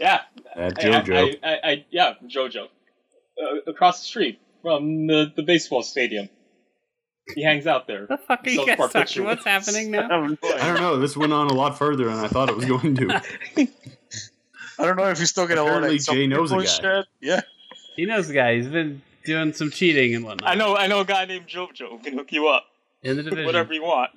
[0.00, 0.20] yeah,
[0.56, 1.38] Uh, I- JoJo.
[1.42, 6.28] I, I, I, yeah, JoJo, uh, across the street from the, the baseball stadium.
[7.34, 8.06] He hangs out there.
[8.06, 9.00] The fuck are you guys talking?
[9.02, 9.22] picture.
[9.22, 10.06] What's happening now?
[10.42, 10.96] I don't know.
[10.98, 13.22] This went on a lot further than I thought it was going to.
[14.78, 16.64] I don't know if he's talking about Apparently like some Jay knows a guy.
[16.64, 17.06] shit.
[17.20, 17.40] Yeah.
[17.94, 18.56] He knows the guy.
[18.56, 20.50] He's been doing some cheating and whatnot.
[20.50, 22.64] I know, I know a guy named JoJo who can hook you up
[23.02, 23.46] in the division.
[23.46, 24.10] whatever you want.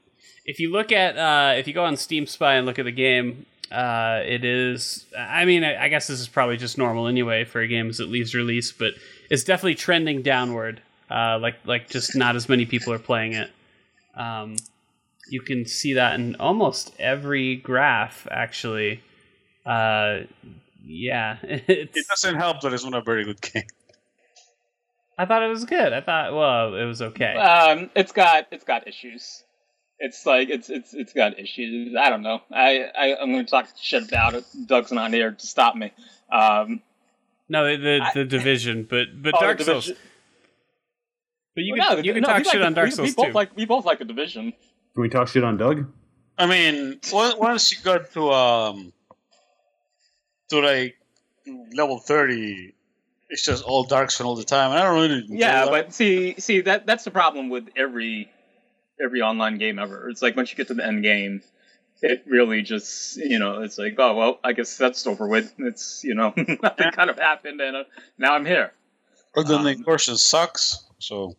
[0.46, 2.92] if you look at uh, if you go on Steam Spy and look at the
[2.92, 5.06] game, uh, it is.
[5.18, 8.00] I mean, I, I guess this is probably just normal anyway for a game as
[8.00, 8.94] it leaves release, but
[9.30, 10.82] it's definitely trending downward.
[11.10, 13.52] Uh, like like just not as many people are playing it.
[14.16, 14.56] Um,
[15.30, 19.02] you can see that in almost every graph, actually.
[19.66, 20.22] Uh,
[20.86, 23.64] yeah, It doesn't help that it's not a very good game.
[25.18, 25.94] I thought it was good.
[25.94, 27.36] I thought, well, it was okay.
[27.36, 29.44] Um, it's got it's got issues.
[30.00, 31.96] It's like it's it's it's got issues.
[32.00, 32.42] I don't know.
[32.52, 34.44] I, I I'm going to talk shit about it.
[34.66, 35.92] Doug's not here to stop me.
[36.32, 36.82] Um,
[37.48, 39.86] No, the the, I- the division, but but oh, Dark the Souls.
[39.86, 40.04] Division-
[41.56, 42.88] But you Well, can no, you can no, talk we shit like on the- Dark
[42.88, 43.32] we, Souls we both too.
[43.34, 44.52] Like we both like the division.
[44.96, 45.86] Can we talk shit on Doug?
[46.38, 48.92] I mean, once you got to um
[50.50, 50.96] to like
[51.76, 52.74] level thirty,
[53.34, 54.72] it's just all dark zone all the time.
[54.72, 55.26] And I don't really.
[55.28, 55.72] Yeah, that.
[55.72, 58.30] but see, see that that's the problem with every
[59.04, 60.08] every online game ever.
[60.10, 61.42] It's like once you get to the end game,
[62.04, 65.52] it really just you know it's like oh well, I guess that's over with.
[65.58, 66.32] It's you know
[66.64, 67.84] nothing kind of happened, and uh,
[68.20, 68.72] now I'm here.
[69.36, 70.84] Or then the um, incursion sucks.
[71.00, 71.36] So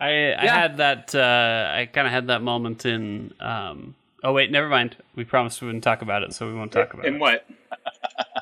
[0.00, 0.54] I I Yeah.
[0.60, 3.32] had that uh, I kind of had that moment in.
[3.38, 3.94] Um,
[4.24, 4.96] oh wait, never mind.
[5.14, 7.16] We promised we wouldn't talk about it, so we won't talk about And it.
[7.16, 7.46] In what?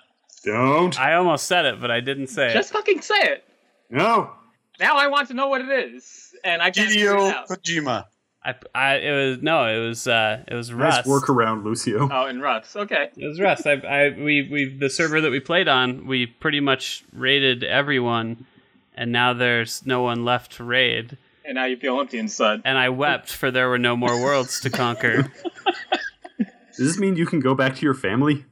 [0.47, 0.99] Don't.
[0.99, 2.53] I almost said it, but I didn't say it.
[2.55, 3.44] Just fucking say it.
[3.90, 4.30] No.
[4.78, 7.49] Now I want to know what it is, and I can't figure it Hideo out.
[7.49, 8.05] Kojima.
[8.44, 11.07] I, I it was no, it was uh, it was Rust.
[11.07, 12.09] Nice workaround, Lucio.
[12.11, 12.76] Oh, and Russ.
[12.76, 13.11] Okay.
[13.16, 13.66] It was Rust.
[13.66, 18.47] I, I we we the server that we played on, we pretty much raided everyone,
[18.94, 21.18] and now there's no one left to raid.
[21.44, 22.62] And now you feel empty inside.
[22.64, 25.22] And I wept for there were no more worlds to conquer.
[26.38, 28.44] Does this mean you can go back to your family?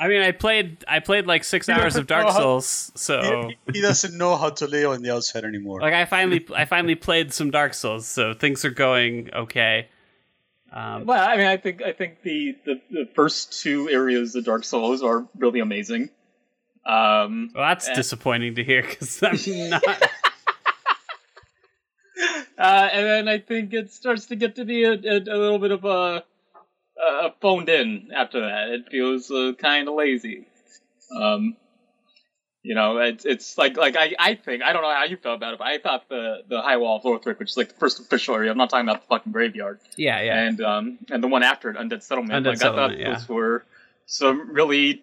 [0.00, 3.80] I mean, I played I played like six hours of Dark Souls, so He, he
[3.80, 5.80] doesn't know how to lay on the outside anymore.
[5.80, 9.88] like I finally I finally played some Dark Souls, so things are going okay.
[10.72, 14.44] Um, Well, I mean, I think I think the, the, the first two areas of
[14.44, 16.10] Dark Souls are really amazing.
[16.84, 17.94] Um, well, that's Eh.
[17.94, 19.38] disappointing to hear because I'm
[19.70, 19.82] not.
[22.56, 25.58] Uh, and then I think it starts to get to be a, a, a little
[25.58, 26.24] bit of a,
[26.96, 28.68] a phoned in after that.
[28.70, 30.46] It feels uh, kind of lazy.
[31.14, 31.56] Um,
[32.62, 35.36] you know, it's it's like like I, I think I don't know how you felt
[35.36, 37.74] about it, but I thought the the high wall of Lothric, which is like the
[37.74, 38.50] first official area.
[38.50, 39.80] I'm not talking about the fucking graveyard.
[39.96, 40.40] Yeah, yeah.
[40.40, 42.32] And um and the one after it, Undead Settlement.
[42.32, 43.14] Undead like Settlement, I thought yeah.
[43.14, 43.64] those were
[44.06, 45.02] some really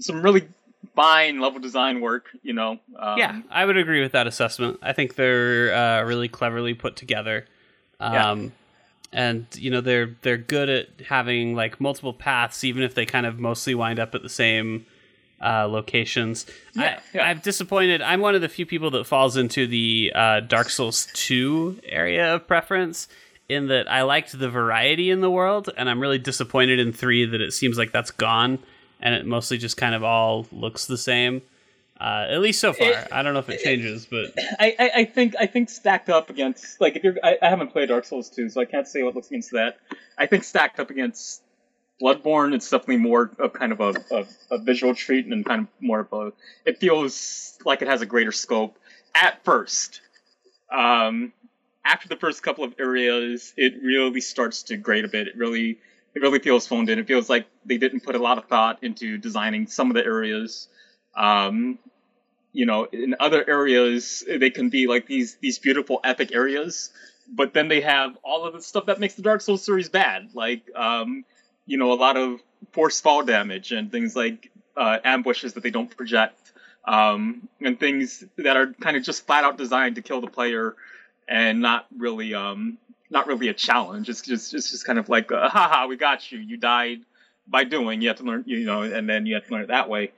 [0.00, 0.48] some really
[0.96, 2.28] fine level design work.
[2.42, 2.80] You know.
[2.98, 4.80] Um, yeah, I would agree with that assessment.
[4.82, 7.46] I think they're uh, really cleverly put together.
[8.00, 8.50] Um,
[9.12, 13.26] And you know they're they're good at having like multiple paths, even if they kind
[13.26, 14.86] of mostly wind up at the same
[15.40, 16.46] uh, locations.
[16.74, 17.26] Yeah, I, yeah.
[17.26, 18.02] I'm disappointed.
[18.02, 22.34] I'm one of the few people that falls into the uh, Dark Souls 2 area
[22.34, 23.08] of preference.
[23.48, 27.26] In that I liked the variety in the world, and I'm really disappointed in three
[27.26, 28.60] that it seems like that's gone,
[29.00, 31.42] and it mostly just kind of all looks the same.
[32.00, 32.88] Uh, at least so far.
[32.88, 36.08] It- I don't know if it changes, but I, I, I think I think stacked
[36.08, 38.88] up against like if you're I, I haven't played Dark Souls 2, so I can't
[38.88, 39.76] say what looks against that.
[40.16, 41.42] I think stacked up against
[42.00, 45.66] Bloodborne, it's definitely more of kind of a, a, a visual treat and kind of
[45.80, 46.32] more of a.
[46.64, 48.78] It feels like it has a greater scope
[49.14, 50.00] at first.
[50.72, 51.34] Um,
[51.84, 55.28] after the first couple of areas, it really starts to grade a bit.
[55.28, 55.78] It really
[56.14, 56.98] it really feels phoned in.
[56.98, 60.04] It feels like they didn't put a lot of thought into designing some of the
[60.04, 60.68] areas.
[61.14, 61.78] Um,
[62.52, 66.90] you know, in other areas they can be like these these beautiful epic areas,
[67.32, 70.30] but then they have all of the stuff that makes the Dark Souls series bad,
[70.34, 71.24] like um,
[71.66, 72.40] you know, a lot of
[72.72, 76.52] force fall damage and things like uh, ambushes that they don't project,
[76.84, 80.74] um, and things that are kind of just flat out designed to kill the player
[81.28, 82.78] and not really um,
[83.10, 84.08] not really a challenge.
[84.08, 86.38] It's just it's just kind of like, uh, haha, we got you.
[86.38, 87.00] You died
[87.46, 88.00] by doing.
[88.00, 90.12] You have to learn, you know, and then you have to learn it that way.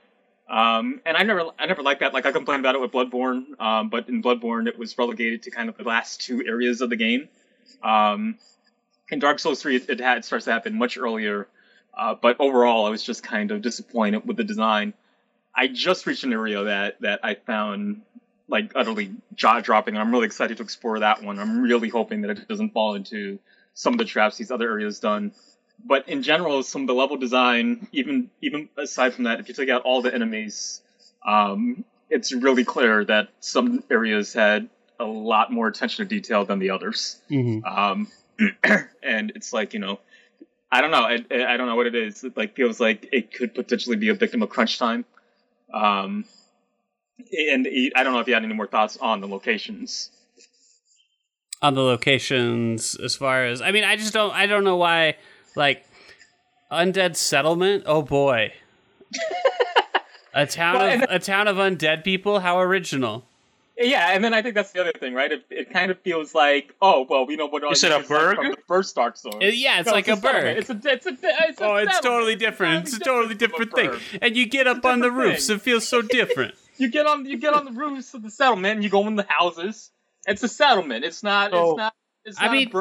[0.49, 2.13] Um, and I never, I never liked that.
[2.13, 5.51] Like I complained about it with Bloodborne, um, but in Bloodborne it was relegated to
[5.51, 7.29] kind of the last two areas of the game.
[7.81, 8.37] Um,
[9.09, 11.47] in Dark Souls 3, it, it had it starts to happen much earlier.
[11.93, 14.93] Uh, but overall, I was just kind of disappointed with the design.
[15.55, 18.01] I just reached an area that that I found
[18.47, 21.39] like utterly jaw dropping, and I'm really excited to explore that one.
[21.39, 23.39] I'm really hoping that it doesn't fall into
[23.73, 25.31] some of the traps these other areas done.
[25.85, 29.53] But in general, some of the level design, even even aside from that, if you
[29.53, 30.81] take out all the enemies,
[31.25, 34.69] um, it's really clear that some areas had
[34.99, 37.19] a lot more attention to detail than the others.
[37.65, 38.07] Um,
[39.03, 39.99] and it's like you know,
[40.71, 41.15] I don't know, I,
[41.53, 42.23] I don't know what it is.
[42.23, 45.03] It like feels like it could potentially be a victim of crunch time.
[45.73, 46.25] Um,
[47.49, 50.09] and I don't know if you had any more thoughts on the locations.
[51.61, 55.15] on the locations as far as I mean, I just don't I don't know why
[55.55, 55.85] like
[56.71, 57.83] undead settlement.
[57.85, 58.53] Oh boy,
[60.33, 62.39] a town Well, of a town of undead people.
[62.39, 63.25] How original.
[63.75, 65.31] Yeah, and then I think that's the other thing, right?
[65.31, 68.09] It, it kind of feels like, oh, well, we know what Is it a audience
[68.11, 68.35] like burg?
[68.35, 69.33] from the first Dark Souls.
[69.41, 70.43] Uh, yeah, it's No, like a settlement.
[70.43, 70.57] bird.
[70.59, 71.23] It's a, it's a, it's
[71.59, 72.03] a Oh, it's settlement.
[72.03, 72.83] totally different.
[72.87, 74.19] It's a totally different from a thing.
[74.21, 75.47] And you get up on the different roofs.
[75.47, 75.55] thing.
[75.55, 76.53] It feels so different.
[76.77, 79.15] You get on, you get on the roofs of the settlement, and you go in
[79.15, 79.91] the houses.
[80.25, 81.05] It's a settlement.
[81.05, 81.51] It's not.
[81.51, 81.93] So- it's not.
[82.25, 82.71] It's I not a mean.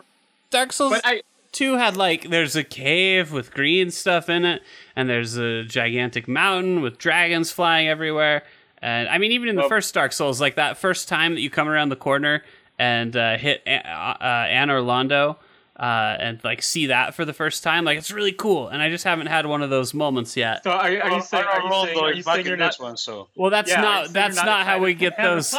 [0.50, 1.20] Dark Souls but I,
[1.52, 4.62] 2 had like there's a cave with green stuff in it
[4.96, 8.42] and there's a gigantic mountain with dragons flying everywhere.
[8.80, 11.40] And I mean even in the Well- first Dark Souls like that first time that
[11.40, 12.42] you come around the corner
[12.78, 15.36] and uh, hit A- uh, Anor Londo
[15.78, 18.88] uh, and like see that for the first time like it's really cool and I
[18.90, 20.64] just haven't had one of those moments yet.
[20.64, 21.44] so are, are you saying?
[21.44, 21.98] Are you Ronaldo saying?
[21.98, 22.72] Are you saying you're not?
[22.72, 25.54] this one, so Well, that's Yeah, not that's you're not how we get those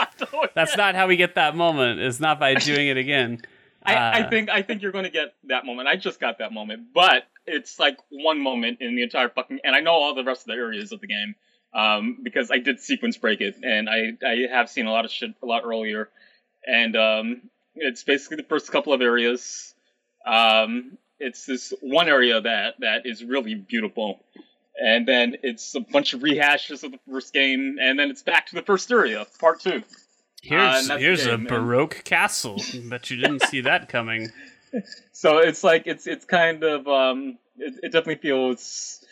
[0.55, 3.41] that's not how we get that moment is not by doing it again.
[3.85, 5.87] I, I Uh, think I think you're going to get that moment.
[5.87, 9.59] I just got that moment, but it's like one moment in the entire fucking.
[9.63, 11.35] And I know all the rest of the areas of the game
[11.73, 15.11] um, because I did sequence break it, and I I have seen a lot of
[15.11, 16.09] shit a lot earlier,
[16.65, 17.41] and um,
[17.75, 19.73] it's basically the first couple of areas.
[20.25, 24.19] Um, it's this one area that that is really beautiful.
[24.75, 28.47] And then it's a bunch of rehashes of the first game, and then it's back
[28.47, 29.83] to the first area, part two.
[30.43, 32.61] Here's and that's here's a game, and- baroque castle.
[32.89, 34.29] Bet you didn't see that coming.
[35.11, 39.03] so it's like it's it's kind of um it, it definitely feels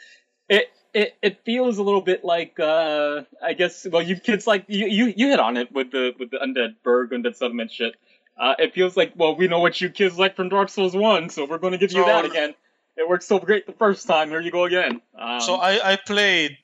[0.49, 4.65] it it it feels a little bit like uh I guess well you kids like
[4.67, 7.95] you you, you hit on it with the with the undead burg undead settlement shit.
[8.37, 11.29] Uh, it feels like well we know what you kids like from Dark Souls one,
[11.29, 12.53] so we're going to give you So- that again.
[12.97, 14.29] It worked so great the first time.
[14.29, 15.01] Here you go again.
[15.17, 16.57] Um, so I, I played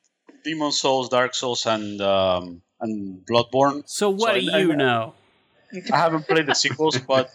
[0.44, 3.84] Demon Souls, Dark Souls, and um, and Bloodborne.
[3.88, 5.14] So what So do I- you I- know?
[5.92, 7.30] I haven't played the sequels, but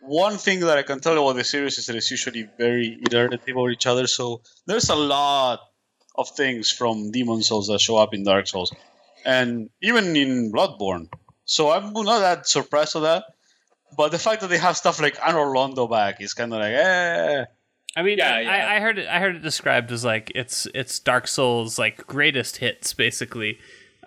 [0.00, 2.98] one thing that I can tell you about the series is that it's usually very
[3.02, 4.06] iterative over each other.
[4.06, 5.60] So there's a lot
[6.16, 8.72] of things from Demon Souls that show up in Dark Souls,
[9.24, 11.08] and even in Bloodborne.
[11.44, 13.24] So I'm not that surprised of that.
[13.96, 16.74] But the fact that they have stuff like Anor Londo back is kind of like,
[16.74, 17.44] eh.
[17.96, 18.50] I mean, Yeah, I, yeah.
[18.50, 19.08] I, I heard it.
[19.08, 23.58] I heard it described as like it's it's Dark Souls like greatest hits, basically.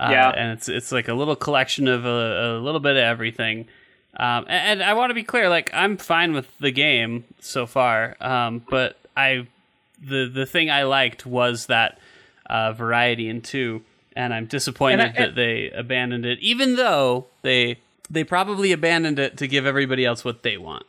[0.02, 0.30] Uh, Yeah.
[0.32, 3.68] and it's it's like a little collection of a, a little bit of everything.
[4.18, 7.66] Um, and, and I want to be clear, like I'm fine with the game so
[7.66, 9.48] far, um, but I
[10.02, 12.00] the the thing I liked was that
[12.50, 13.84] uh, variety in two,
[14.16, 17.78] and I'm disappointed And I- that they abandoned it, even though they
[18.10, 20.86] they probably abandoned it to give everybody else what they want.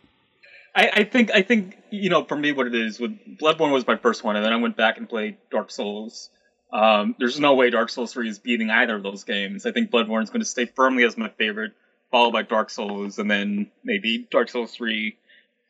[0.75, 3.87] I, I think I think you know for me what it is with Bloodborne was
[3.87, 6.31] my first one, and then I went back and played Dark Souls.
[6.73, 9.67] Um, there's no way Dark Souls 3 is beating either of those games.
[9.67, 11.73] I think Bloodborne is going to stay firmly as my favorite,
[12.11, 15.17] followed by Dark Souls, and then maybe Dark Souls 3.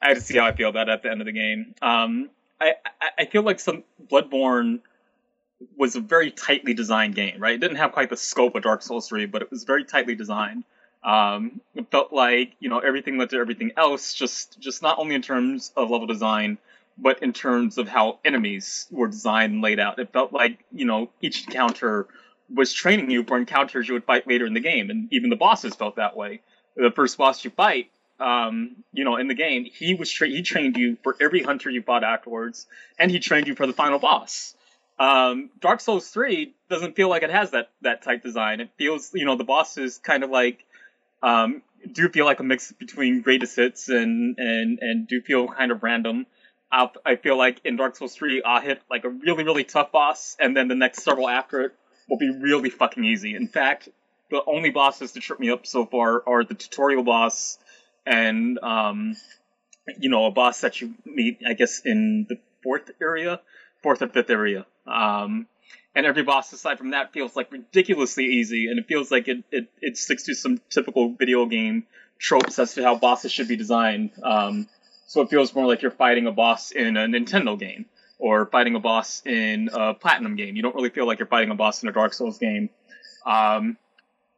[0.00, 1.74] I have to see how I feel about it at the end of the game.
[1.82, 2.30] Um,
[2.60, 2.74] I,
[3.18, 4.80] I, feel like some Bloodborne
[5.76, 7.54] was a very tightly designed game, right?
[7.54, 10.14] It didn't have quite the scope of Dark Souls 3, but it was very tightly
[10.14, 10.64] designed.
[11.02, 15.16] Um, it felt like you know everything led to everything else, just just not only
[15.16, 16.58] in terms of level design,
[16.98, 19.98] but in terms of how enemies were designed and laid out.
[19.98, 22.06] It felt like you know each encounter
[22.52, 25.36] was training you for encounters you would fight later in the game, and even the
[25.36, 26.40] bosses felt that way.
[26.76, 27.90] The first boss you fight,
[28.20, 31.70] um, you know, in the game, he was tra- he trained you for every hunter
[31.70, 32.66] you fought afterwards,
[32.98, 34.54] and he trained you for the final boss.
[34.98, 38.60] Um, Dark Souls 3 doesn't feel like it has that that type design.
[38.60, 40.64] It feels, you know, the bosses kind of like
[41.22, 45.72] um, do feel like a mix between greatest hits and and and do feel kind
[45.72, 46.26] of random.
[46.72, 49.92] I I feel like in Dark Souls 3, I'll hit like a really really tough
[49.92, 51.72] boss, and then the next several after it
[52.08, 53.36] will be really fucking easy.
[53.36, 53.88] In fact,
[54.30, 57.58] the only bosses to trip me up so far are the tutorial boss
[58.06, 59.16] and um,
[59.98, 63.40] you know a boss that you meet, I guess, in the fourth area,
[63.82, 64.66] fourth or fifth area.
[64.86, 65.46] Um,
[65.94, 69.44] and every boss aside from that feels like ridiculously easy, and it feels like it,
[69.50, 71.84] it, it sticks to some typical video game
[72.18, 74.10] tropes as to how bosses should be designed.
[74.22, 74.68] Um,
[75.12, 77.84] so it feels more like you're fighting a boss in a Nintendo game
[78.18, 80.56] or fighting a boss in a Platinum game.
[80.56, 82.70] You don't really feel like you're fighting a boss in a Dark Souls game.
[83.26, 83.76] Um,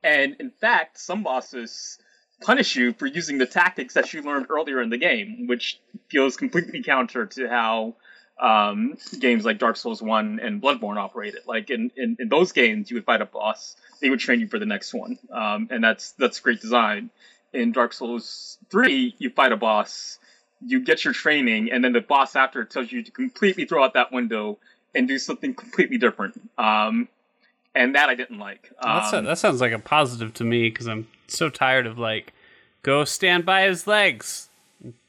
[0.03, 1.99] and in fact, some bosses
[2.43, 6.37] punish you for using the tactics that you learned earlier in the game, which feels
[6.37, 7.95] completely counter to how
[8.41, 11.43] um, games like Dark Souls 1 and Bloodborne operated.
[11.47, 14.49] Like in, in, in those games, you would fight a boss, they would train you
[14.49, 15.20] for the next one.
[15.31, 17.11] Um, and that's that's great design.
[17.53, 20.18] In Dark Souls 3, you fight a boss,
[20.66, 23.94] you get your training, and then the boss after tells you to completely throw out
[23.94, 24.58] that window
[24.94, 26.40] and do something completely different.
[26.56, 27.08] Um,
[27.74, 28.70] and that I didn't like.
[28.78, 32.32] Um, that sounds like a positive to me because I'm so tired of like,
[32.82, 34.48] go stand by his legs,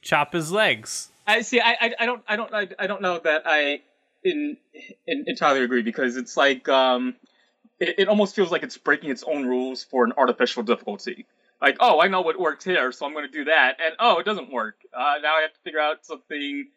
[0.02, 1.10] chop his legs.
[1.28, 1.60] I see.
[1.60, 2.24] I, I, I don't.
[2.28, 2.54] I don't.
[2.54, 3.82] I, I don't know that I
[4.24, 4.58] in,
[5.08, 7.16] in, entirely agree because it's like um,
[7.80, 11.26] it, it almost feels like it's breaking its own rules for an artificial difficulty.
[11.62, 14.20] Like, oh, I know what works here, so I'm going to do that, and oh,
[14.20, 14.76] it doesn't work.
[14.94, 16.68] Uh, now I have to figure out something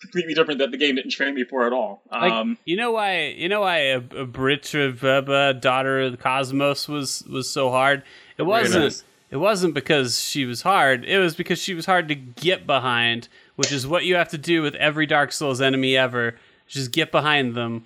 [0.00, 2.02] completely different that the game didn't train me for at all.
[2.10, 3.34] Like, Um, you know why?
[3.36, 8.04] You know why a, Ebrietas uh, daughter of the Cosmos was was so hard?
[8.36, 8.84] It wasn't.
[8.84, 9.04] nice.
[9.30, 11.04] It wasn't because she was hard.
[11.04, 14.38] It was because she was hard to get behind, which is what you have to
[14.38, 16.36] do with every Dark Souls enemy ever.
[16.66, 17.84] Just get behind them,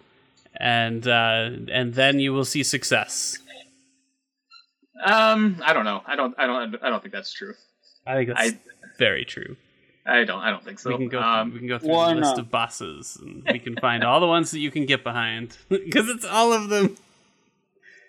[0.57, 3.39] and uh, and then you will see success.
[5.05, 6.03] Um, I don't know.
[6.07, 6.35] I don't.
[6.39, 6.77] I don't.
[6.83, 7.55] I don't think that's true.
[8.07, 8.59] I think that's I-
[8.99, 9.57] very true.
[10.05, 10.41] I don't.
[10.41, 10.91] I don't think so.
[10.91, 11.21] we can go.
[11.23, 12.39] Um, we can go through the list not?
[12.41, 16.09] of bosses, and we can find all the ones that you can get behind because
[16.09, 16.97] it's all of them.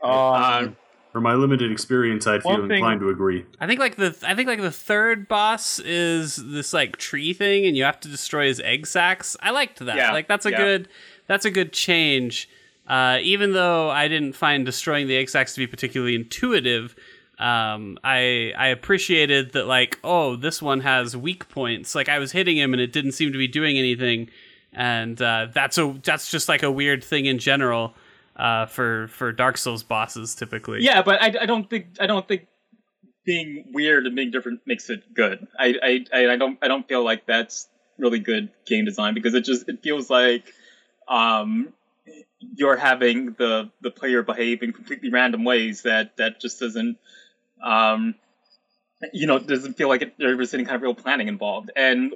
[0.01, 0.75] Um,
[1.11, 3.45] For my limited experience, I'd feel One thing- inclined to agree.
[3.59, 7.65] I think like the I think like the third boss is this like tree thing,
[7.65, 9.37] and you have to destroy his egg sacs.
[9.41, 9.95] I liked that.
[9.95, 10.57] Yeah, Like that's a yeah.
[10.57, 10.87] good
[11.27, 12.49] that's a good change.
[12.87, 16.95] Uh, even though I didn't find destroying the sacs to be particularly intuitive,
[17.39, 21.95] um, I I appreciated that like oh this one has weak points.
[21.95, 24.29] Like I was hitting him and it didn't seem to be doing anything,
[24.73, 27.93] and uh, that's a that's just like a weird thing in general
[28.35, 30.81] uh, for for Dark Souls bosses typically.
[30.81, 32.47] Yeah, but I, I don't think I don't think
[33.25, 35.47] being weird and being different makes it good.
[35.57, 39.45] I I I don't I don't feel like that's really good game design because it
[39.45, 40.43] just it feels like
[41.07, 41.73] um
[42.55, 46.97] you're having the the player behave in completely random ways that that just doesn't
[47.63, 48.15] um
[49.11, 52.13] you know doesn't feel like it, there was any kind of real planning involved and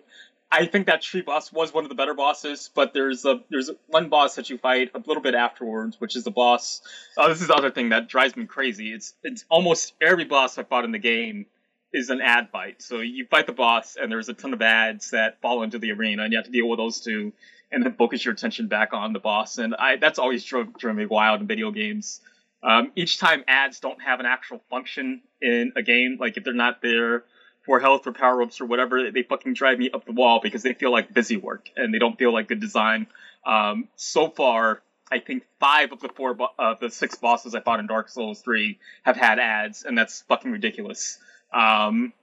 [0.50, 3.70] I think that tree boss was one of the better bosses, but there's a there's
[3.88, 6.82] one boss that you fight a little bit afterwards, which is the boss.
[7.18, 8.94] Oh, this is the other thing that drives me crazy.
[8.94, 11.48] It's it's almost every boss I fought in the game
[11.94, 12.82] is an ad fight.
[12.82, 15.92] So you fight the boss, and there's a ton of ads that fall into the
[15.92, 17.34] arena, and you have to deal with those two,
[17.72, 19.58] and then focus your attention back on the boss.
[19.58, 22.22] And I that's always drove, driven me wild in video games.
[22.64, 26.54] Um, each time ads don't have an actual function in a game, like if they're
[26.54, 27.24] not there
[27.66, 30.64] for health or power ups or whatever, they fucking drive me up the wall because
[30.64, 33.08] they feel like busy work and they don't feel like good design.
[33.46, 37.62] Um, so far, I think five of the four bo- uh, the six bosses I
[37.62, 41.18] fought in Dark Souls three have had ads, and that's fucking ridiculous.
[41.54, 42.14] Um,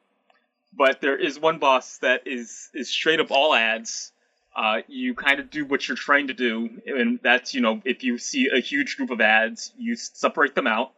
[0.77, 4.13] but there is one boss that is is straight up all ads.
[4.57, 8.05] Uh, you kind of do what you're trying to do, and that's you know if
[8.05, 10.93] you see a huge group of ads, you separate them out,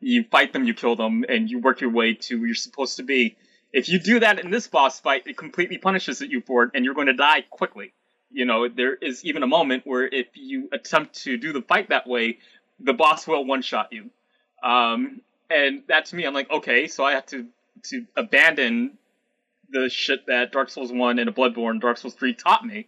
[0.00, 2.96] you fight them, you kill them, and you work your way to where you're supposed
[2.98, 3.36] to be.
[3.72, 6.84] If you do that in this boss fight, it completely punishes you for it, and
[6.84, 7.92] you're going to die quickly.
[8.30, 11.88] You know, there is even a moment where if you attempt to do the fight
[11.88, 12.38] that way,
[12.78, 14.10] the boss will one shot you.
[14.62, 17.46] Um, and that to me, I'm like, okay, so I have to
[17.84, 18.96] to abandon
[19.72, 22.86] the shit that Dark Souls One and a Bloodborne, Dark Souls Three taught me.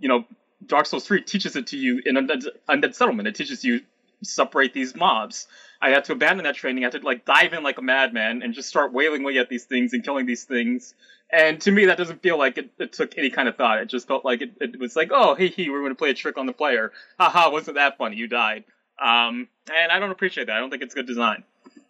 [0.00, 0.24] You know,
[0.64, 3.28] Dark Souls Three teaches it to you in Undead, Undead Settlement.
[3.28, 3.80] It teaches you
[4.22, 5.46] separate these mobs.
[5.80, 6.84] I had to abandon that training.
[6.84, 9.48] I had to like dive in like a madman and just start wailing away at
[9.48, 10.94] these things and killing these things.
[11.30, 13.78] And to me, that doesn't feel like it, it took any kind of thought.
[13.78, 16.10] It just felt like it, it was like, oh, hey, he, we're going to play
[16.10, 16.92] a trick on the player.
[17.18, 18.16] Haha, wasn't that funny?
[18.16, 18.64] You died.
[18.98, 20.56] Um, and I don't appreciate that.
[20.56, 21.42] I don't think it's good design.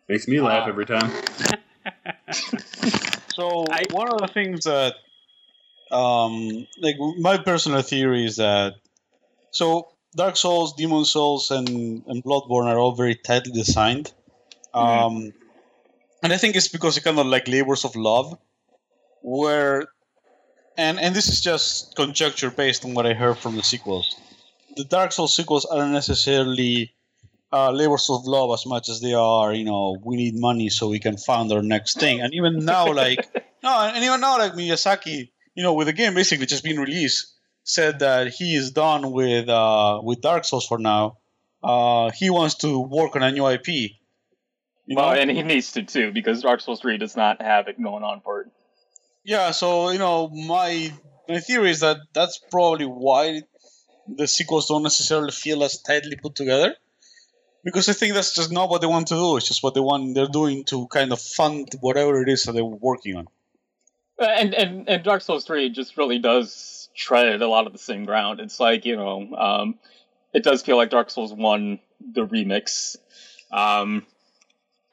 [0.08, 1.12] Makes me laugh Uh, every time.
[3.36, 4.94] So I- one of the things that,
[5.90, 8.74] um, like my personal theory is that,
[9.50, 11.68] so Dark Souls, Demon Souls, and
[12.08, 14.10] and Bloodborne are all very tightly designed,
[14.72, 15.34] um,
[16.22, 18.38] and I think it's because it kind of like labors of love,
[19.20, 19.88] where,
[20.78, 24.16] and and this is just conjecture based on what I heard from the sequels.
[24.76, 26.95] The Dark Souls sequels aren't necessarily
[27.52, 30.88] uh, labors of love as much as they are, you know, we need money so
[30.88, 32.20] we can fund our next thing.
[32.20, 33.26] And even now, like,
[33.62, 37.32] no, and even now, like Miyazaki, you know, with the game basically just being released,
[37.64, 41.18] said that he is done with uh, with Dark Souls for now.
[41.62, 43.68] Uh, he wants to work on a new IP.
[43.68, 43.90] You
[44.94, 45.20] Well, know?
[45.20, 48.20] and he needs to too because Dark Souls Three does not have it going on
[48.20, 48.48] for it.
[49.24, 50.92] Yeah, so you know, my
[51.28, 53.42] my theory is that that's probably why
[54.06, 56.76] the sequels don't necessarily feel as tightly put together,
[57.66, 59.36] because I think that's just not what they want to do.
[59.36, 60.14] It's just what they want.
[60.14, 63.26] They're doing to kind of fund whatever it is that they're working on.
[64.20, 68.04] And and and Dark Souls Three just really does tread a lot of the same
[68.04, 68.38] ground.
[68.38, 69.78] It's like you know, um,
[70.32, 72.96] it does feel like Dark Souls One, the remix,
[73.50, 74.06] um,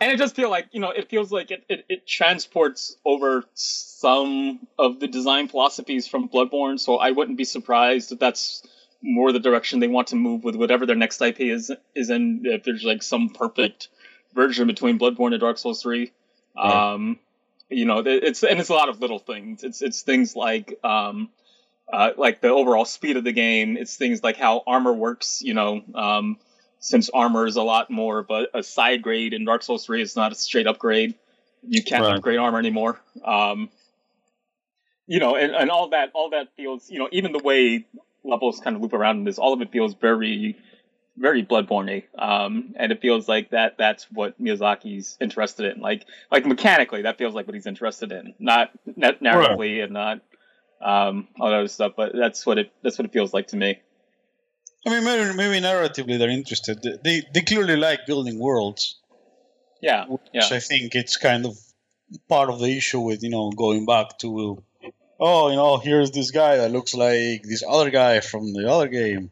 [0.02, 3.44] and it does feel like you know, it feels like it, it it transports over
[3.54, 6.80] some of the design philosophies from Bloodborne.
[6.80, 8.64] So I wouldn't be surprised if that's
[9.04, 12.42] more the direction they want to move with whatever their next IP is is in.
[12.46, 13.90] If there's like some perfect
[14.34, 16.12] version between Bloodborne and Dark Souls Three.
[16.56, 16.94] Right.
[16.94, 17.20] Um,
[17.70, 19.64] you know, it's and it's a lot of little things.
[19.64, 21.30] It's it's things like um,
[21.92, 23.78] uh, like the overall speed of the game.
[23.78, 25.42] It's things like how armor works.
[25.42, 26.38] You know, um,
[26.80, 30.02] since armor is a lot more of a, a side grade in Dark Souls Three,
[30.02, 31.16] it's not a straight upgrade.
[31.68, 32.18] You can't Right.
[32.18, 33.02] upgrade armor anymore.
[33.24, 33.70] Um,
[35.08, 36.90] you know, and, and all that all that feels.
[36.90, 37.86] You know, even the way
[38.24, 40.58] levels kind of loop around in this, all of it feels very
[41.18, 43.78] very Bloodborne, um, and it feels like that.
[43.78, 45.82] That's what Miyazaki's interested in.
[45.82, 50.22] Like, like mechanically, that feels like what he's interested in, not not narratively and not
[50.82, 51.94] um, all that other stuff.
[51.96, 53.80] But that's what it that's what it feels like to me.
[54.86, 56.82] I mean, maybe, maybe narratively they're interested.
[57.04, 59.00] They they clearly like building worlds,
[59.82, 60.48] Yeah, which yeah.
[60.52, 61.58] I think it's kind of
[62.28, 64.64] part of the issue with you know going back to,
[65.20, 68.88] oh, you know, here's this guy that looks like this other guy from the other
[68.88, 69.32] game.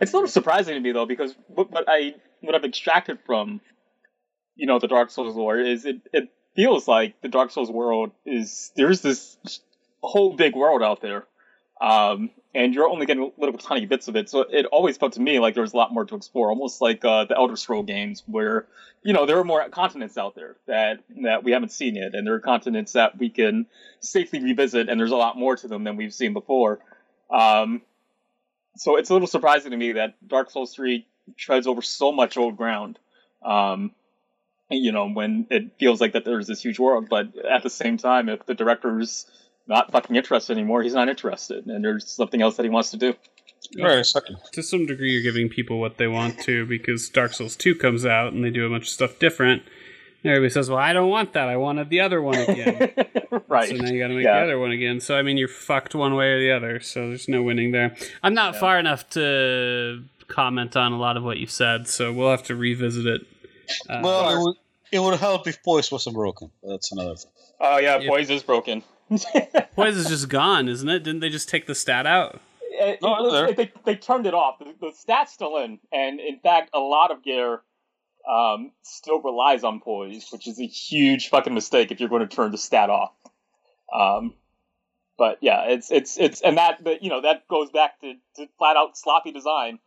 [0.00, 3.60] It's a little surprising to me though, because what, what I what I've extracted from,
[4.54, 8.12] you know, the Dark Souls lore is it it feels like the Dark Souls world
[8.24, 9.36] is there's this
[10.02, 11.24] whole big world out there,
[11.80, 14.30] um, and you're only getting little tiny bits of it.
[14.30, 16.80] So it always felt to me like there was a lot more to explore, almost
[16.80, 18.66] like uh, the Elder Scroll games, where
[19.02, 22.26] you know there are more continents out there that that we haven't seen yet, and
[22.26, 23.66] there are continents that we can
[24.00, 26.80] safely revisit, and there's a lot more to them than we've seen before.
[27.30, 27.82] Um,
[28.76, 32.36] so it's a little surprising to me that Dark Souls 3 treads over so much
[32.36, 32.98] old ground.
[33.44, 33.92] Um,
[34.70, 37.96] you know, when it feels like that there's this huge world, but at the same
[37.96, 39.26] time, if the director's
[39.68, 42.96] not fucking interested anymore, he's not interested, and there's something else that he wants to
[42.96, 43.14] do.
[43.78, 44.36] Right, exactly.
[44.52, 48.06] to some degree you're giving people what they want to because Dark Souls 2 comes
[48.06, 49.62] out and they do a bunch of stuff different.
[50.24, 51.48] And everybody says, "Well, I don't want that.
[51.48, 52.92] I wanted the other one again."
[53.48, 53.68] right.
[53.68, 54.38] So now you got to make Yeah.
[54.40, 54.98] the other one again.
[55.00, 56.80] So I mean, you're fucked one way or the other.
[56.80, 57.94] So there's no winning there.
[58.22, 62.30] I'm not far enough to comment on a lot of what you've said, so we'll
[62.32, 63.20] have to revisit it.
[63.88, 64.56] Uh, Well, it would,
[64.92, 66.50] it would help if Poise wasn't broken.
[66.64, 67.30] That's another thing.
[67.60, 68.08] Oh yeah, Yeah.
[68.08, 68.82] Poise is broken.
[69.76, 71.02] Poise is just gone, isn't it?
[71.02, 72.40] Didn't they just take the stat out?
[72.60, 73.66] It- No, it- it's there.
[73.66, 74.58] they, they turned it off.
[74.58, 77.60] The, the stat's still in, and in fact, a lot of gear
[78.28, 82.34] um, still relies on poise, which is a huge fucking mistake if you're going to
[82.34, 83.12] turn the stat off.
[83.92, 84.34] Um,
[85.16, 88.46] but yeah, it's it's it's and that but, you know that goes back to, to
[88.58, 89.78] flat out sloppy design.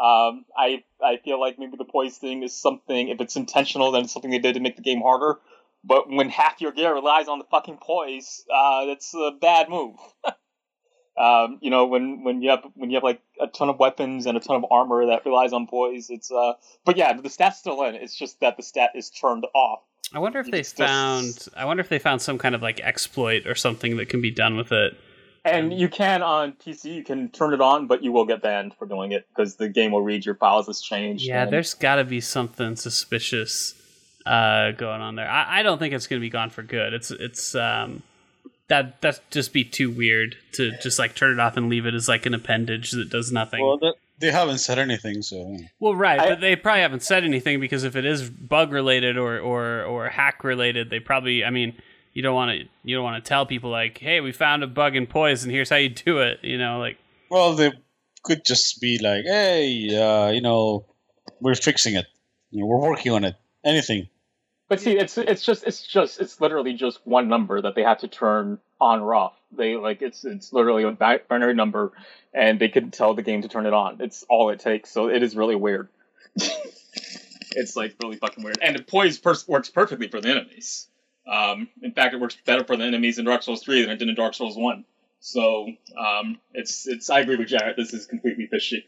[0.00, 4.04] Um, I I feel like maybe the poise thing is something if it's intentional, then
[4.04, 5.38] it's something they did to make the game harder.
[5.82, 9.96] But when half your gear relies on the fucking poise, uh, that's a bad move.
[11.18, 14.26] um, you know, when when you have when you have like a ton of weapons
[14.26, 16.52] and a ton of armor that relies on poise, it's uh.
[16.84, 17.94] But yeah, the stat's still in.
[17.94, 19.80] It's just that the stat is turned off.
[20.12, 21.48] I wonder if they It's just- found.
[21.56, 24.30] I wonder if they found some kind of like exploit or something that can be
[24.30, 24.94] done with it.
[25.42, 28.74] And you can on PC, you can turn it on, but you will get banned
[28.74, 31.24] for doing it because the game will read your files has changed.
[31.24, 33.72] Yeah, and- there's got to be something suspicious
[34.26, 35.28] uh, going on there.
[35.28, 36.92] I, I don't think it's going to be gone for good.
[36.92, 38.02] It's it's um,
[38.68, 41.94] that that just be too weird to just like turn it off and leave it
[41.94, 43.60] as like an appendage that does nothing.
[43.62, 47.02] Well, Well, that, they haven't said anything, so well, right, I- but they probably haven't
[47.02, 51.42] said anything because if it is bug related or or or hack related, they probably.
[51.44, 51.74] I mean,
[52.12, 54.66] you don't want to you don't want to tell people like, hey, we found a
[54.66, 56.40] bug in Poise and here's how you do it.
[56.42, 56.98] You know, like
[57.30, 57.72] well, they
[58.22, 60.84] could just be like, "Hey, uh, you know,
[61.40, 62.04] we're fixing it.
[62.50, 63.36] You know, we're working on it.
[63.64, 64.08] Anything."
[64.70, 67.98] But see, it's it's just it's just it's literally just one number that they have
[67.98, 69.34] to turn on or off.
[69.50, 71.92] They like it's it's literally a bi- binary number,
[72.32, 74.00] and they can tell the game to turn it on.
[74.00, 74.92] It's all it takes.
[74.92, 75.88] So it is really weird.
[76.36, 78.58] it's like really fucking weird.
[78.62, 80.86] And the poise pers- works perfectly for the enemies.
[81.26, 83.96] Um, in fact, it works better for the enemies in Dark Souls three than it
[83.96, 84.84] did in Dark Souls one.
[85.18, 85.66] So
[85.98, 87.76] um, it's it's I agree with Jared.
[87.76, 88.86] This is completely fishy.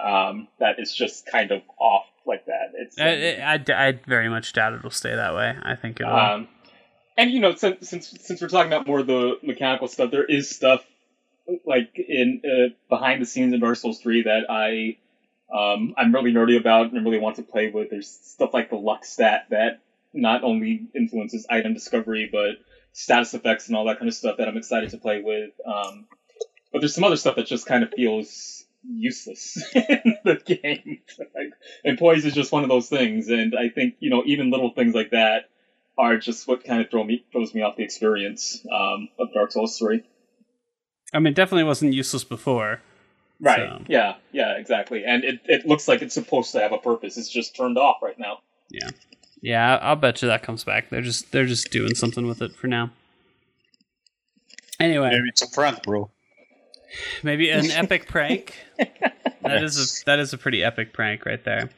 [0.00, 2.72] Um, that is just kind of off like that.
[2.74, 5.56] It's um, I, I, I very much doubt it'll stay that way.
[5.62, 6.14] I think it'll.
[6.14, 6.48] um,
[7.16, 10.24] and you know, since, since since we're talking about more of the mechanical stuff, there
[10.24, 10.84] is stuff
[11.66, 14.96] like in uh, behind the scenes in Dark Souls three that I
[15.54, 17.90] um, I'm really nerdy about and really want to play with.
[17.90, 19.80] There's stuff like the luck stat that
[20.12, 22.56] not only influences item discovery but
[22.92, 25.50] status effects and all that kind of stuff that I'm excited to play with.
[25.66, 26.06] Um,
[26.72, 31.00] but there's some other stuff that just kind of feels useless in the game.
[31.84, 34.70] and poise is just one of those things, and I think you know even little
[34.70, 35.48] things like that
[35.96, 39.52] are just what kind of throw me throws me off the experience um, of Dark
[39.52, 40.02] Souls three.
[41.12, 42.80] I mean, definitely wasn't useless before.
[43.40, 43.68] Right.
[43.78, 44.14] So- Yeah.
[44.32, 44.56] Yeah.
[44.56, 45.04] Exactly.
[45.04, 47.16] And it, it looks like it's supposed to have a purpose.
[47.16, 48.38] It's just turned off right now.
[48.70, 48.88] Yeah,
[49.42, 50.90] Yeah, I'll bet you that comes back.
[50.90, 52.90] They're just they're just doing something with it for now.
[54.80, 56.10] Anyway, Maybe it's a prank, bro.
[57.22, 58.54] Maybe an epic prank.
[59.42, 60.02] That is Yes.
[60.02, 61.70] a that is a pretty epic prank right there.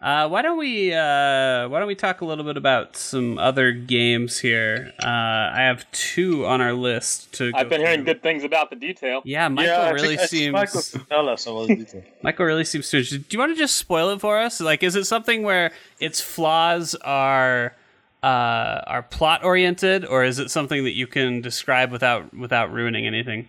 [0.00, 3.70] Uh, why don't we uh, why don't we talk a little bit about some other
[3.70, 4.92] games here?
[5.00, 7.52] Uh, I have two on our list to.
[7.54, 9.22] I've go been hearing good things about the detail.
[9.24, 10.52] Yeah, Michael yeah, really think, seems.
[10.54, 12.02] Michael tell us about the detail.
[12.22, 13.00] Michael really seems to.
[13.04, 14.60] Do you want to just spoil it for us?
[14.60, 17.76] Like, is it something where its flaws are
[18.24, 23.06] uh, are plot oriented, or is it something that you can describe without without ruining
[23.06, 23.48] anything?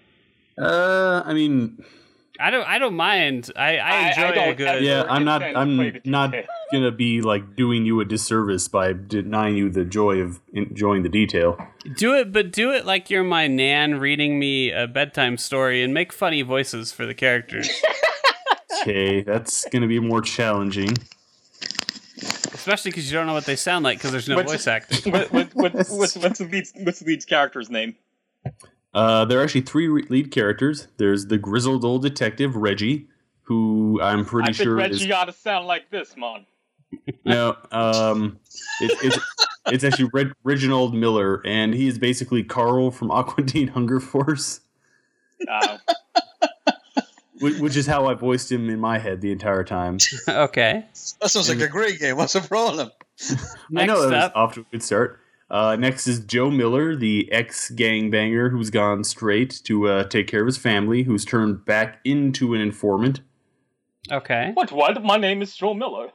[0.57, 1.83] Uh, I mean,
[2.39, 2.67] I don't.
[2.67, 3.51] I don't mind.
[3.55, 4.83] I, I I- I enjoy a don't good.
[4.83, 5.41] yeah, I'm not.
[5.41, 6.33] intend to play the I'm not
[6.71, 11.09] gonna be like doing you a disservice by denying you the joy of enjoying the
[11.09, 11.57] detail.
[11.97, 15.93] Do it, but do it like you're my nan reading me a bedtime story, and
[15.93, 17.69] make funny voices for the characters,
[18.81, 20.93] Okay, that's gonna be more challenging.
[22.53, 25.11] especially because you don't know what they sound like because there's no What's- voice acting.
[25.11, 26.65] what, what, what, what's, what's the lead?
[26.83, 27.95] What's the lead's character's name?
[28.93, 30.87] Uh, there are actually three re- lead characters.
[30.97, 33.07] There's the grizzled old detective Reggie,
[33.43, 36.15] who I'm pretty sure is I think sure Reggie is ought to sound like this,
[36.15, 36.45] man.
[37.25, 37.57] no.
[37.71, 38.39] Um,
[38.81, 39.19] it, it's
[39.67, 44.61] it's actually Reg- Reginald Miller, and he is basically Carl from Aqua Teen Hunger Force,
[45.49, 45.77] Uh,
[47.39, 49.97] which, which is how I voiced him in my head the entire time.
[50.29, 50.85] okay.
[51.19, 52.15] That sounds like a great game.
[52.17, 52.91] What's the problem?
[53.75, 55.19] I know Next that was up, off to a good start.
[55.53, 60.41] Uh, next is Joe Miller, the ex gangbanger who's gone straight to uh, take care
[60.41, 63.21] of his family, who's turned back into an informant.
[64.11, 64.49] okay.
[64.55, 64.71] what?
[64.71, 65.03] What?
[65.03, 66.07] My name is Joe Miller.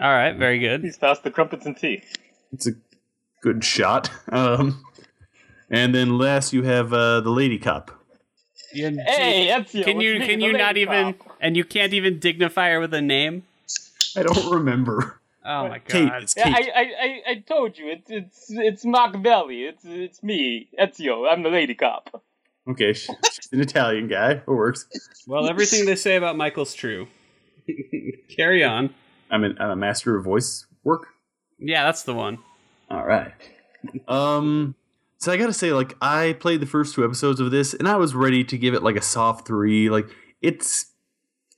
[0.00, 0.34] All right.
[0.34, 0.82] Very good.
[0.82, 2.02] He's past the crumpets and tea.
[2.54, 2.72] It's a
[3.42, 4.10] good shot.
[4.32, 4.82] Um,
[5.70, 7.90] and then last you have uh, the lady cop.
[8.72, 9.84] You- Hey, Ezio.
[9.84, 13.02] can you can you not lady even and you can't even dignify her with a
[13.02, 13.42] name?
[14.16, 15.20] I don't remember.
[15.44, 16.08] Oh my Kate.
[16.08, 16.22] god.
[16.22, 16.70] It's Yeah, Kate.
[16.74, 19.64] I, I, I, I told you it's it's it's Machiavelli.
[19.64, 21.30] It's it's me, Ezio.
[21.30, 22.22] I'm the lady cop.
[22.66, 23.10] Okay, she's
[23.52, 24.32] an Italian guy.
[24.32, 24.86] It works.
[25.26, 27.08] Well, everything they say about Michael's true.
[28.36, 28.94] Carry on.
[29.30, 31.08] I'm, an, I'm a master of voice work.
[31.58, 32.38] Yeah, that's the one.
[32.90, 33.32] All right.
[34.08, 34.74] Um.
[35.18, 37.96] So I gotta say, like, I played the first two episodes of this, and I
[37.96, 39.88] was ready to give it like a soft three.
[39.88, 40.06] Like,
[40.42, 40.86] it's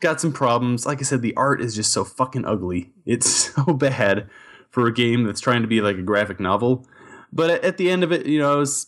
[0.07, 0.86] got some problems.
[0.86, 2.92] Like I said, the art is just so fucking ugly.
[3.04, 4.30] It's so bad
[4.70, 6.86] for a game that's trying to be like a graphic novel.
[7.32, 8.86] But at- the end of it, you know, I was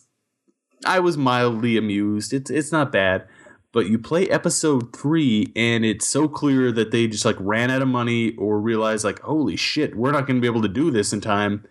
[0.85, 2.31] I was mildly amused.
[2.31, 3.27] It's it's not bad,
[3.73, 7.81] but you play episode three, and it's so clear that they just like ran out
[7.81, 10.89] of money or realized like, holy shit, we're not going to be able to do
[10.89, 11.65] this in time,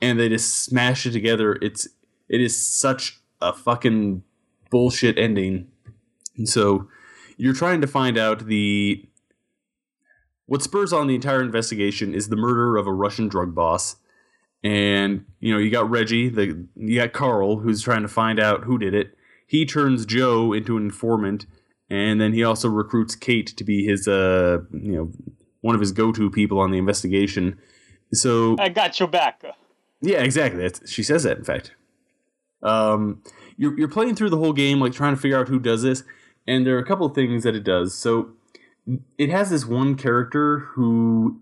[0.00, 1.58] and they just smash it together.
[1.60, 1.88] It's
[2.28, 4.22] it is such a fucking
[4.70, 5.66] bullshit ending,
[6.36, 6.86] and so
[7.42, 9.04] you're trying to find out the
[10.46, 13.96] what spurs on the entire investigation is the murder of a Russian drug boss.
[14.62, 18.62] And you know, you got Reggie, the you got Carl, who's trying to find out
[18.62, 19.16] who did it.
[19.44, 21.46] He turns Joe into an informant,
[21.90, 25.10] and then he also recruits Kate to be his, uh, you know,
[25.62, 27.58] one of his go-to people on the investigation.
[28.12, 29.42] So I got your back.
[30.00, 30.62] yeah, exactly.
[30.62, 31.72] That's, she says that, in fact.
[32.62, 33.20] Um,
[33.56, 36.04] you're you're playing through the whole game, like trying to figure out who does this,
[36.46, 37.94] and there are a couple of things that it does.
[37.94, 38.30] So
[39.18, 41.40] it has this one character who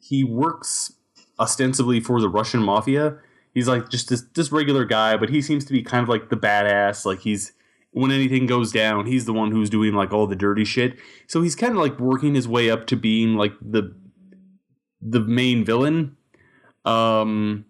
[0.00, 0.94] he works
[1.38, 3.18] ostensibly for the Russian mafia.
[3.54, 6.30] He's like just this this regular guy, but he seems to be kind of like
[6.30, 7.04] the badass.
[7.04, 7.52] Like he's
[7.92, 10.96] when anything goes down, he's the one who's doing like all the dirty shit.
[11.26, 13.94] So he's kind of like working his way up to being like the
[15.00, 16.16] the main villain.
[16.84, 17.66] Um,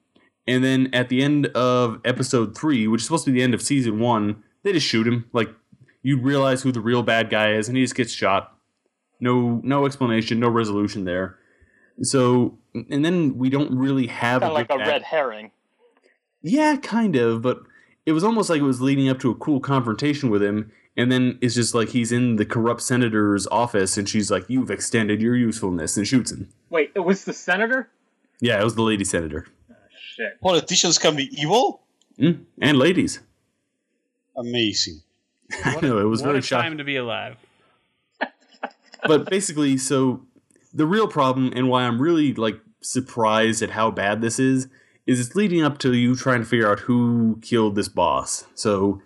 [0.47, 3.55] and then at the end of episode three, which is supposed to be the end
[3.55, 5.29] of season one, they just shoot him.
[5.33, 5.49] Like
[6.03, 8.57] you realize who the real bad guy is, and he just gets shot.
[9.21, 11.39] No, no explanation, no resolution there.
[12.03, 12.59] So,
[12.91, 15.51] and then we don't really have Kind of like a back- red herring.
[16.43, 17.61] yeah, kind of, but
[18.07, 21.13] it was almost like it was leading up to a cool confrontation with him, and
[21.13, 25.23] then it's just like he's in the corrupt senator's office, and she's like, "You've extended
[25.23, 26.49] your usefulness," and shoots him.
[26.71, 27.91] Wait, it was the senator?
[28.41, 29.47] Yeah, it was the lady senator
[30.17, 30.41] Shit.
[30.41, 31.83] Politicians can be evil.
[32.19, 33.21] Mm, and ladies.
[34.37, 35.01] Amazing.
[35.65, 36.71] I know it was what very a shocking.
[36.71, 37.37] time to be alive.
[39.07, 40.23] but basically, so
[40.73, 44.69] the real problem and why I'm really like surprised at how bad this is
[45.07, 48.45] is it's leading up to you trying to figure out who killed this boss.
[48.55, 49.01] So,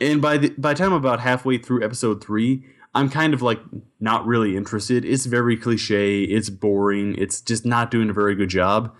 [0.00, 2.64] and by the by the time I'm about halfway through episode three,
[2.94, 3.60] I'm kind of like
[4.00, 5.04] not really interested.
[5.04, 6.22] It's very cliche.
[6.24, 7.14] It's boring.
[7.16, 8.94] It's just not doing a very good job.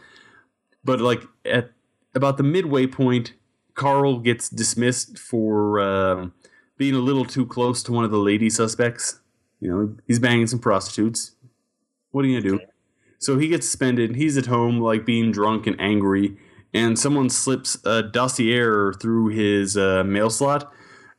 [0.85, 1.73] But like at
[2.15, 3.35] about the midway point,
[3.75, 6.27] Carl gets dismissed for uh,
[6.81, 9.21] being a little too close to one of the lady suspects.
[9.61, 11.33] You know, he's banging some prostitutes.
[12.11, 12.65] What are you gonna do?
[13.19, 14.17] So he gets suspended.
[14.17, 16.39] He's at home, like being drunk and angry,
[16.73, 20.73] and someone slips a dossier through his uh, mail slot,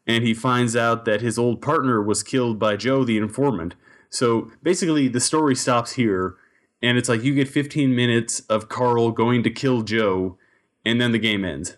[0.08, 3.76] and he finds out that his old partner was killed by Joe, the informant.
[4.10, 6.38] So basically, the story stops here,
[6.82, 10.40] and it's like you get 15 minutes of Carl going to kill Joe,
[10.84, 11.78] and then the game ends.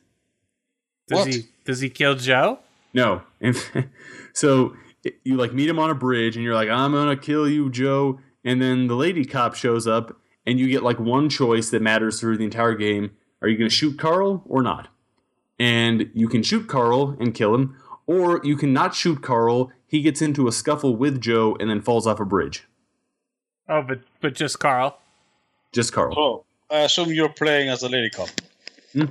[1.09, 1.27] Does What?
[1.27, 2.59] he does he kill Joe?
[2.93, 3.23] No.
[3.41, 3.55] And
[4.33, 4.75] so
[5.23, 8.19] you like meet him on a bridge and you're like, I'm gonna kill you, Joe.
[8.43, 12.19] And then the lady cop shows up and you get like one choice that matters
[12.19, 13.11] through the entire game.
[13.41, 14.89] Are you gonna shoot Carl or not?
[15.59, 17.77] And you can shoot Carl and kill him,
[18.07, 19.71] or you can not shoot Carl.
[19.85, 22.67] He gets into a scuffle with Joe and then falls off a bridge.
[23.69, 24.97] Oh, but but just Carl.
[25.71, 26.17] Just Carl.
[26.17, 28.29] Oh, I assume you're playing as the lady cop.
[28.93, 29.05] Hmm?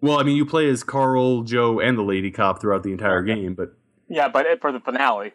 [0.00, 3.22] Well, I mean, you play as Carl, Joe, and the lady cop throughout the entire
[3.22, 3.74] game, but
[4.08, 5.32] Yeah, but for the finale.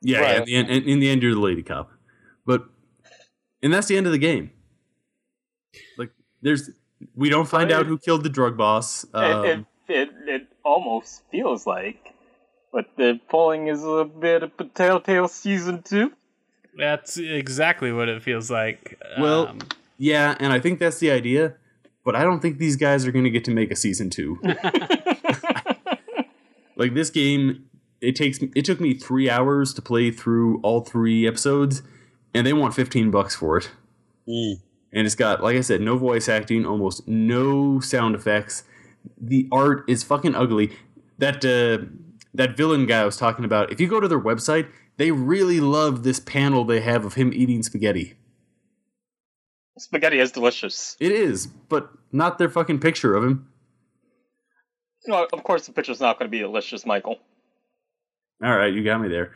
[0.00, 0.48] Yeah, Right.
[0.48, 1.90] yeah, in, the end, in the end, you're the lady cop,
[2.46, 2.64] but
[3.62, 4.50] and that's the end of the game.
[5.96, 6.10] Like,
[6.42, 6.70] there's
[7.16, 9.04] we don't find out who killed the drug boss.
[9.12, 12.14] Um, it, it, it, it almost feels like.
[12.72, 16.12] But the polling is a bit of a telltale season two.
[16.76, 19.00] That's exactly what it feels like.
[19.18, 19.58] Well- Um,
[20.00, 21.56] yeah, and I think that's the idea,
[22.04, 24.38] but I don't think these guys are going to get to make a season two.
[26.76, 27.66] like this game,
[28.00, 31.82] it takes it took me three hours to play through all three episodes,
[32.34, 33.70] and they want fifteen bucks for it.
[34.28, 34.60] Mm.
[34.92, 38.64] and it's got like i said no voice acting almost no sound effects
[39.18, 40.76] the art is fucking ugly
[41.16, 41.86] that uh,
[42.34, 44.68] that villain guy I was talking about if you go to their website
[44.98, 48.16] they really love this panel they have of him eating spaghetti
[49.78, 50.96] Spaghetti is delicious.
[51.00, 53.48] it is but not their fucking picture of him
[55.06, 57.18] No, of course the picture's not going to be delicious, Michael.
[58.42, 59.32] all right you got me there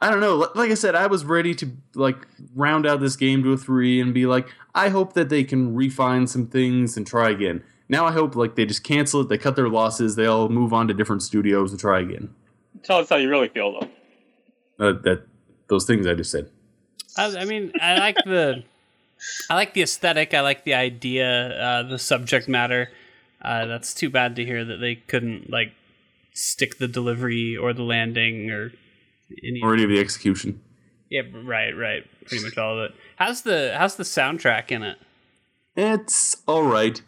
[0.00, 2.16] i don't know like i said i was ready to like
[2.54, 5.74] round out this game to a three and be like i hope that they can
[5.74, 9.38] refine some things and try again now i hope like they just cancel it they
[9.38, 12.32] cut their losses they all move on to different studios to try again
[12.82, 13.72] Tell us how you really feel,
[14.78, 14.86] though.
[14.86, 15.26] uh, that
[15.68, 16.50] those things I just said.
[17.16, 18.62] I, I mean, I like the,
[19.50, 20.34] I like the aesthetic.
[20.34, 22.90] I like the idea, uh, the subject matter.
[23.42, 25.72] Uh, that's too bad to hear that they couldn't like
[26.32, 28.72] stick the delivery or the landing or
[29.42, 29.60] any.
[29.62, 30.60] Or any of the execution.
[31.10, 32.04] yeah, right, right.
[32.26, 32.96] Pretty much all of it.
[33.16, 34.98] How's the how's the soundtrack in it?
[35.76, 37.00] It's all right.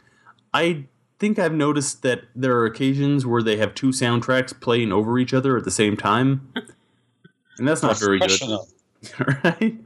[0.52, 0.84] I
[1.18, 5.34] think I've noticed that there are occasions where they have two soundtracks playing over each
[5.34, 6.52] other at the same time,
[7.58, 8.28] and that's not very good.
[8.28, 8.68] Professional.
[9.44, 9.78] right?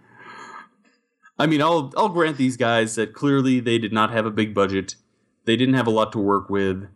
[1.43, 4.55] I mean, I'll I'll grant these guys that clearly they did not have a big
[4.55, 4.95] budget.
[5.45, 6.87] They didn't have a lot to work with.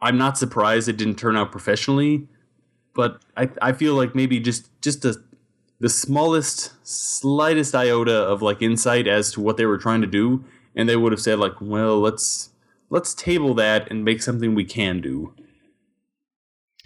[0.00, 2.28] I'm not surprised it didn't turn out professionally,
[2.94, 5.16] but I I feel like maybe just just a
[5.80, 10.44] the smallest slightest iota of like insight as to what they were trying to do
[10.76, 12.50] and they would have said like well let's
[12.88, 15.34] let's table that and make something we can do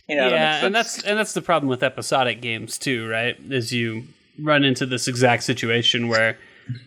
[0.09, 3.37] Yeah, that yeah, and that's and that's the problem with episodic games too, right?
[3.49, 4.05] Is you
[4.41, 6.37] run into this exact situation where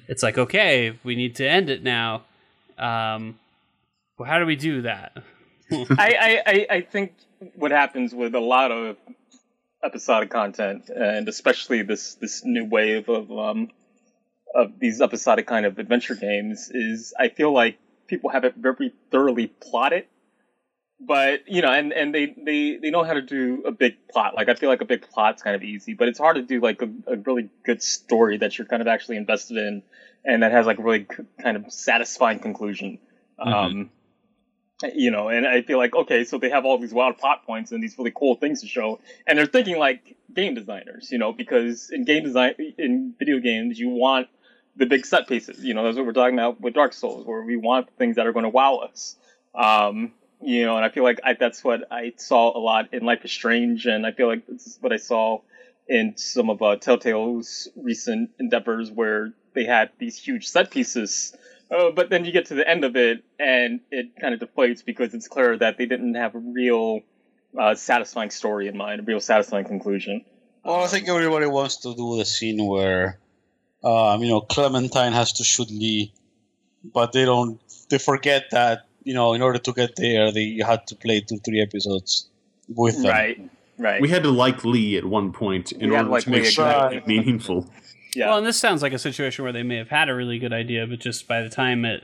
[0.08, 2.24] it's like, okay, we need to end it now.
[2.78, 3.40] Um,
[4.18, 5.18] well, how do we do that?
[5.72, 7.14] I, I, I, I think
[7.56, 8.98] what happens with a lot of
[9.84, 13.70] episodic content, and especially this this new wave of um
[14.56, 17.78] of these episodic kind of adventure games, is I feel like
[18.08, 20.06] people have it very thoroughly plotted.
[21.06, 24.36] But you know, and, and they, they, they know how to do a big plot.
[24.36, 26.60] Like I feel like a big plot's kind of easy, but it's hard to do
[26.60, 29.84] like a, a really good story that you're kind of actually invested in,
[30.24, 33.00] and that has like a really c- kind of satisfying conclusion.
[33.40, 33.90] Um,
[34.94, 37.72] you know, and I feel like okay, so they have all these wild plot points
[37.72, 41.34] and these really cool things to show, and they're thinking like game designers, you know,
[41.34, 44.28] because in game design, in video games, you want
[44.76, 45.64] the big set pieces.
[45.64, 48.28] You know, that's what we're talking about with Dark Souls, where we want things that
[48.28, 49.16] are going to wow us.
[49.56, 50.12] Um,
[50.46, 53.26] you know, and I feel like I, that's what I saw a lot in Life
[53.26, 55.42] is Strange, and I feel like this is what I saw
[55.88, 61.36] in some of uh, Telltale's recent endeavors, where they had these huge set pieces.
[61.72, 64.86] Uh, but then you get to the end of it, and it kind of deflates
[64.86, 67.02] because it's clear that they didn't have a real
[67.58, 70.24] uh, satisfying story in mind, a real satisfying conclusion.
[70.64, 73.20] Well, I think everybody wants to do the scene where,
[73.84, 76.14] um, you know, Clementine has to shoot Lee,
[76.84, 77.60] but they don't.
[77.90, 81.22] They forget that you know, in order to get there, they you had to play
[81.22, 82.28] two, three episodes
[82.74, 83.12] with them.
[83.12, 84.02] Right, right.
[84.02, 86.44] we had to like lee at one point in We order to like to make
[86.44, 86.98] Lee sure exactly.
[86.98, 87.70] it meaningful
[88.16, 88.28] yeah.
[88.28, 90.54] Well, and this sounds like a situation where they may have had a really good
[90.54, 92.04] idea, but just by the time it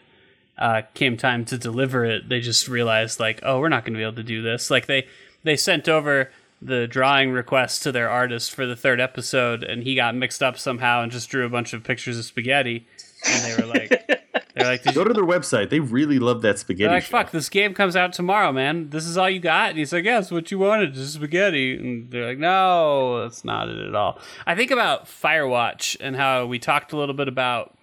[0.57, 3.97] uh, came time to deliver it, they just realized like, oh, we're not going to
[3.97, 4.69] be able to do this.
[4.69, 5.07] Like they
[5.43, 6.31] they sent over
[6.61, 10.57] the drawing request to their artist for the third episode, and he got mixed up
[10.57, 12.85] somehow and just drew a bunch of pictures of spaghetti,
[13.25, 14.09] and they were like,
[14.59, 17.17] they're like, go to their website they really love that spaghetti they're like, show.
[17.17, 18.89] fuck, this game comes out tomorrow, man.
[18.89, 19.69] This is all you got?
[19.69, 21.77] And he's like, yes, what you wanted, just spaghetti.
[21.77, 24.19] And they're like, no, that's not it at all.
[24.45, 27.75] I think about Firewatch and how we talked a little bit about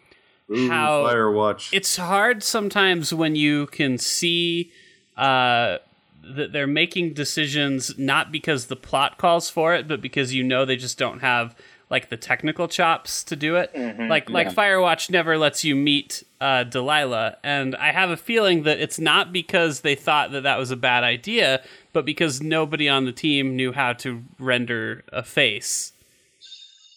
[0.51, 4.71] Ooh, how firewatch it's hard sometimes when you can see
[5.17, 5.79] uh,
[6.23, 10.65] that they're making decisions not because the plot calls for it, but because you know
[10.65, 11.55] they just don't have
[11.89, 13.71] like the technical chops to do it.
[14.09, 18.81] Like like Firewatch never lets you meet uh, Delilah, and I have a feeling that
[18.81, 21.63] it's not because they thought that that was a bad idea,
[21.93, 25.93] but because nobody on the team knew how to render a face.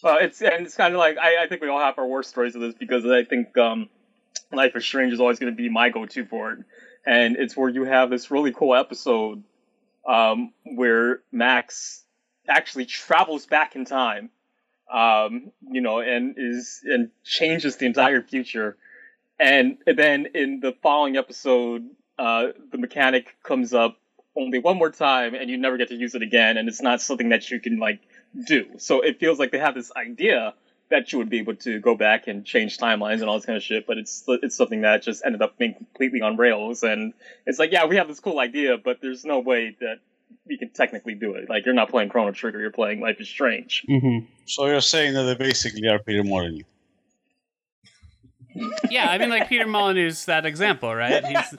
[0.02, 2.30] Well, it's and it's kind of like I, I think we all have our worst
[2.30, 3.88] stories of this because I think um,
[4.52, 6.58] Life is Strange is always going to be my go-to for it,
[7.06, 9.44] and it's where you have this really cool episode
[10.06, 12.04] um, where Max
[12.48, 14.30] actually travels back in time,
[14.92, 18.76] um, you know, and is and changes the entire future,
[19.38, 21.88] and then in the following episode,
[22.18, 23.96] uh, the mechanic comes up
[24.36, 27.00] only one more time, and you never get to use it again, and it's not
[27.00, 28.00] something that you can like
[28.46, 28.66] do.
[28.78, 30.54] So it feels like they have this idea
[30.90, 33.56] that you would be able to go back and change timelines and all this kind
[33.56, 36.82] of shit, but it's it's something that just ended up being completely on rails.
[36.82, 37.14] And
[37.46, 40.00] it's like, yeah, we have this cool idea, but there's no way that
[40.46, 41.48] we can technically do it.
[41.48, 43.84] Like you're not playing Chrono Trigger, you're playing Life is Strange.
[43.88, 44.26] Mm-hmm.
[44.46, 46.64] So you're saying that they basically are Peter Molyneux.
[48.90, 51.24] Yeah, I mean, like Peter Molyneux's that example, right?
[51.26, 51.56] He's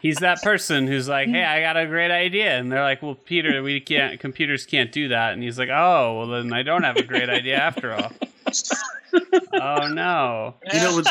[0.00, 3.14] he's that person who's like, "Hey, I got a great idea," and they're like, "Well,
[3.14, 4.18] Peter, we can't.
[4.18, 7.28] Computers can't do that." And he's like, "Oh, well, then I don't have a great
[7.28, 8.12] idea after all."
[9.54, 10.54] oh no!
[10.72, 11.06] you know with,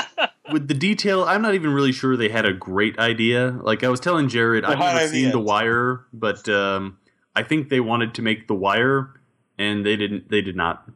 [0.51, 3.89] with the detail i'm not even really sure they had a great idea like i
[3.89, 5.23] was telling jared i've hard never idea.
[5.23, 6.97] seen the wire but um,
[7.35, 9.09] i think they wanted to make the wire
[9.57, 10.87] and they didn't they did not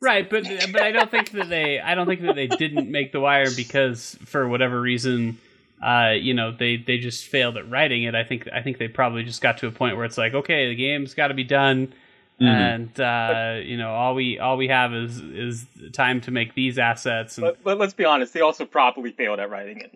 [0.00, 3.12] Right, but but I don't think that they I don't think that they didn't make
[3.12, 5.38] the wire because for whatever reason,
[5.82, 8.14] uh, you know, they they just failed at writing it.
[8.14, 10.68] I think I think they probably just got to a point where it's like, okay,
[10.68, 11.94] the game's got to be done.
[12.38, 16.78] And uh, you know, all we all we have is is time to make these
[16.78, 17.38] assets.
[17.38, 19.94] And But, but let's be honest, they also probably failed at writing it.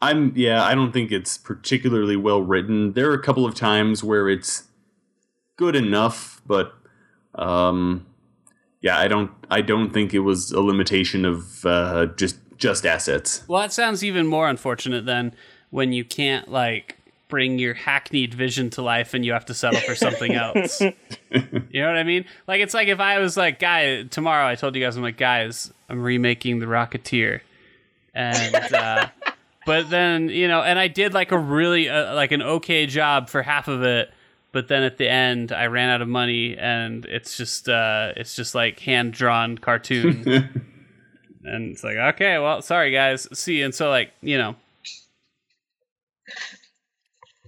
[0.00, 4.04] i'm yeah i don't think it's particularly well written there are a couple of times
[4.04, 4.65] where it's
[5.56, 6.74] good enough but
[7.34, 8.06] um
[8.80, 13.42] yeah i don't i don't think it was a limitation of uh just just assets
[13.48, 15.34] Well, that sounds even more unfortunate than
[15.70, 16.96] when you can't like
[17.28, 20.80] bring your hackneyed vision to life and you have to settle for something else.
[20.80, 20.92] you
[21.30, 22.24] know what I mean?
[22.46, 25.18] Like it's like if I was like, guy, tomorrow I told you guys I'm like,
[25.18, 27.40] guys, I'm remaking The Rocketeer,
[28.14, 29.08] and uh,
[29.66, 33.28] but then you know, and I did like a really uh, like an okay job
[33.28, 34.10] for half of it.
[34.56, 38.34] But then at the end, I ran out of money, and it's just uh, it's
[38.34, 40.22] just like hand drawn cartoon,
[41.44, 43.60] and it's like okay, well, sorry guys, see.
[43.60, 44.56] And so like you know,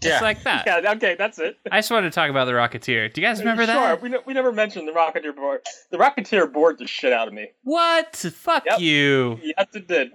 [0.03, 0.13] Yeah.
[0.13, 0.65] it's like that.
[0.67, 1.57] Yeah, okay, that's it.
[1.73, 3.11] I just wanted to talk about the Rocketeer.
[3.11, 4.03] Do you guys remember sure, that?
[4.03, 5.63] we, ne- we never mentioned the Rocketeer board.
[5.91, 7.49] The Rocketeer bored the shit out of me.
[7.65, 8.15] What?
[8.17, 8.81] Fuck Yep.
[8.81, 9.41] you!
[9.43, 10.11] Yes, it did.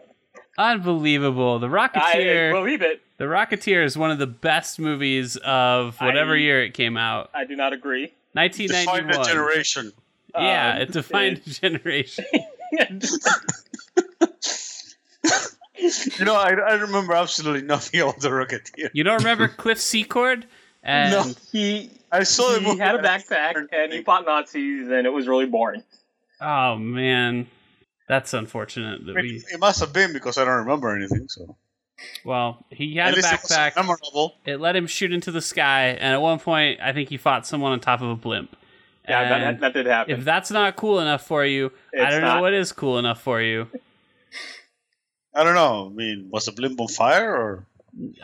[0.58, 1.60] Unbelievable.
[1.60, 1.96] The Rocketeer.
[1.98, 2.52] I Rocketeer.
[2.54, 3.02] believe it.
[3.18, 7.30] the Rocketeer is one of the best movies of whatever I- year it came out.
[7.34, 8.14] I do not agree.
[8.36, 9.26] Define the 1991.
[9.28, 9.94] generation.
[10.36, 12.26] Yeah, Um, it defined a generation.
[16.18, 18.90] You know, I, I remember absolutely nothing about the Rocketeer.
[18.94, 20.46] You don't remember Cliff Secord?
[20.82, 21.34] And No.
[21.52, 25.28] he I saw the he had a backpack and he fought Nazis and it was
[25.28, 25.84] really boring.
[26.40, 27.48] oh man,
[28.08, 29.44] that's unfortunate that we.
[29.52, 31.28] It must have been because I don't remember anything.
[31.30, 31.56] So
[32.26, 33.76] Well, he had At a least it backpack.
[33.76, 34.36] memorable.
[34.46, 37.46] It let him shoot into the sky, and at one point, I think he fought
[37.48, 38.56] someone on top of a blimp.
[39.08, 40.18] Yeah, And that, that did happen.
[40.18, 43.42] if that's not cool enough for you, I don't know what is cool enough for
[43.42, 43.68] you.
[45.36, 45.88] I don't know.
[45.92, 47.66] I mean, was the blimp on fire or?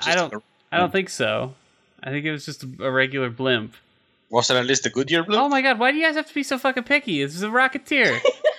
[0.05, 0.33] I don't.
[0.33, 1.55] a- I don't think so.
[2.03, 3.73] I think it was just a, a regular blimp.
[4.29, 5.41] was it at least a Goodyear blimp?
[5.41, 5.79] Oh my god!
[5.79, 7.23] Why do you guys have to be so fucking picky?
[7.25, 8.19] This is a Rocketeer.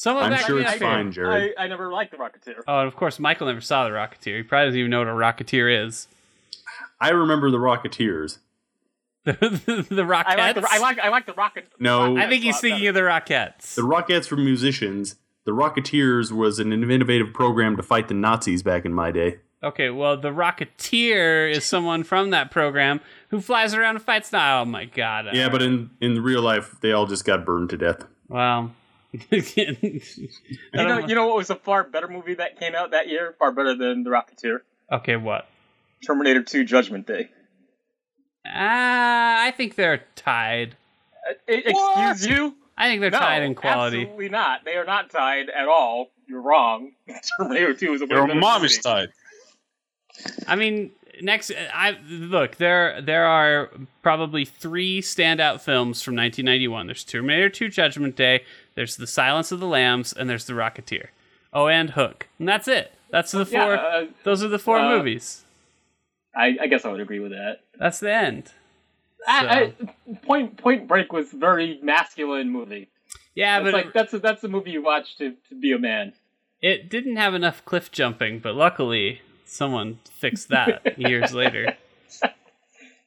[0.00, 0.88] Someone I'm back sure me it's up here.
[0.88, 1.52] fine, Jared.
[1.58, 2.62] I, I never liked the Rocketeer.
[2.66, 4.38] Oh, and of course, Michael never saw the Rocketeer.
[4.38, 6.08] He probably doesn't even know what a Rocketeer is.
[6.98, 8.38] I remember the Rocketeers.
[9.26, 9.34] the
[9.90, 10.24] the Rockettes.
[10.24, 11.66] I like the I like I like the Rocket.
[11.78, 12.16] No.
[12.16, 13.08] I think he's thinking better.
[13.08, 13.74] of the Rockettes.
[13.74, 15.16] The Rockettes were musicians.
[15.44, 19.40] The Rocketeers was an innovative program to fight the Nazis back in my day.
[19.62, 24.32] Okay, well, the Rocketeer is someone from that program who flies around and fights.
[24.32, 25.26] Now, oh my god!
[25.34, 28.06] Yeah, but in in real life, they all just got burned to death.
[28.28, 28.70] wow.
[29.32, 30.00] You
[30.74, 33.34] know, you know what was a far better movie that came out that year?
[33.38, 34.60] Far better than the Rocketeer.
[34.92, 35.48] okay, what?
[36.06, 37.28] Terminator 2: Judgment Day.
[38.46, 40.76] Ah, I think they're tied.
[41.28, 42.54] Uh, excuse you?
[42.78, 44.00] I think they're No, tied in quality.
[44.02, 44.64] absolutely not.
[44.64, 46.10] They are not tied at all.
[46.26, 46.92] You're wrong.
[47.38, 48.72] Terminator 2 is a way Your better mom movie.
[48.72, 49.08] is tied.
[50.46, 50.90] I mean,
[51.20, 53.02] next, I look there.
[53.02, 53.70] There are
[54.02, 56.86] probably three standout films from 1991.
[56.86, 58.44] There's Terminator 2: Judgment Day.
[58.74, 61.08] There's The Silence of the Lambs, and there's The Rocketeer.
[61.52, 62.92] Oh, and Hook, and that's it.
[63.10, 63.76] That's the Yeah, four.
[63.76, 65.44] uh, those are the four uh, movies.
[66.34, 67.60] I, I guess I would agree with that.
[67.78, 68.52] That's the end.
[69.26, 72.88] I, I, Point Point Break was a very masculine movie.
[73.34, 75.78] Yeah, It's but like that's a, that's a movie you watch to, to be a
[75.78, 76.12] man.
[76.62, 78.38] it didn't have enough cliff jumping.
[78.38, 81.76] But luckily, someone fixed that years later.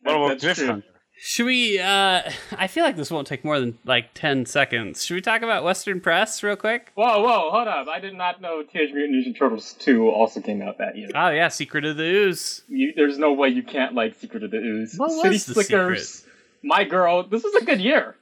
[0.03, 0.68] What about That's true.
[0.68, 0.84] Cliffhanger?
[1.25, 1.79] Should we?
[1.79, 2.21] uh
[2.51, 5.05] I feel like this won't take more than like ten seconds.
[5.05, 6.91] Should we talk about Western Press real quick?
[6.95, 7.87] Whoa, whoa, hold up!
[7.87, 11.07] I did not know Teenage Mutant Ninja Turtles 2 also came out that year.
[11.15, 12.63] Oh yeah, Secret of the Ooze.
[12.67, 14.97] You, there's no way you can't like Secret of the Ooze.
[14.97, 16.25] What was City the Slickers,
[16.61, 17.23] My Girl.
[17.23, 18.17] This was a good year.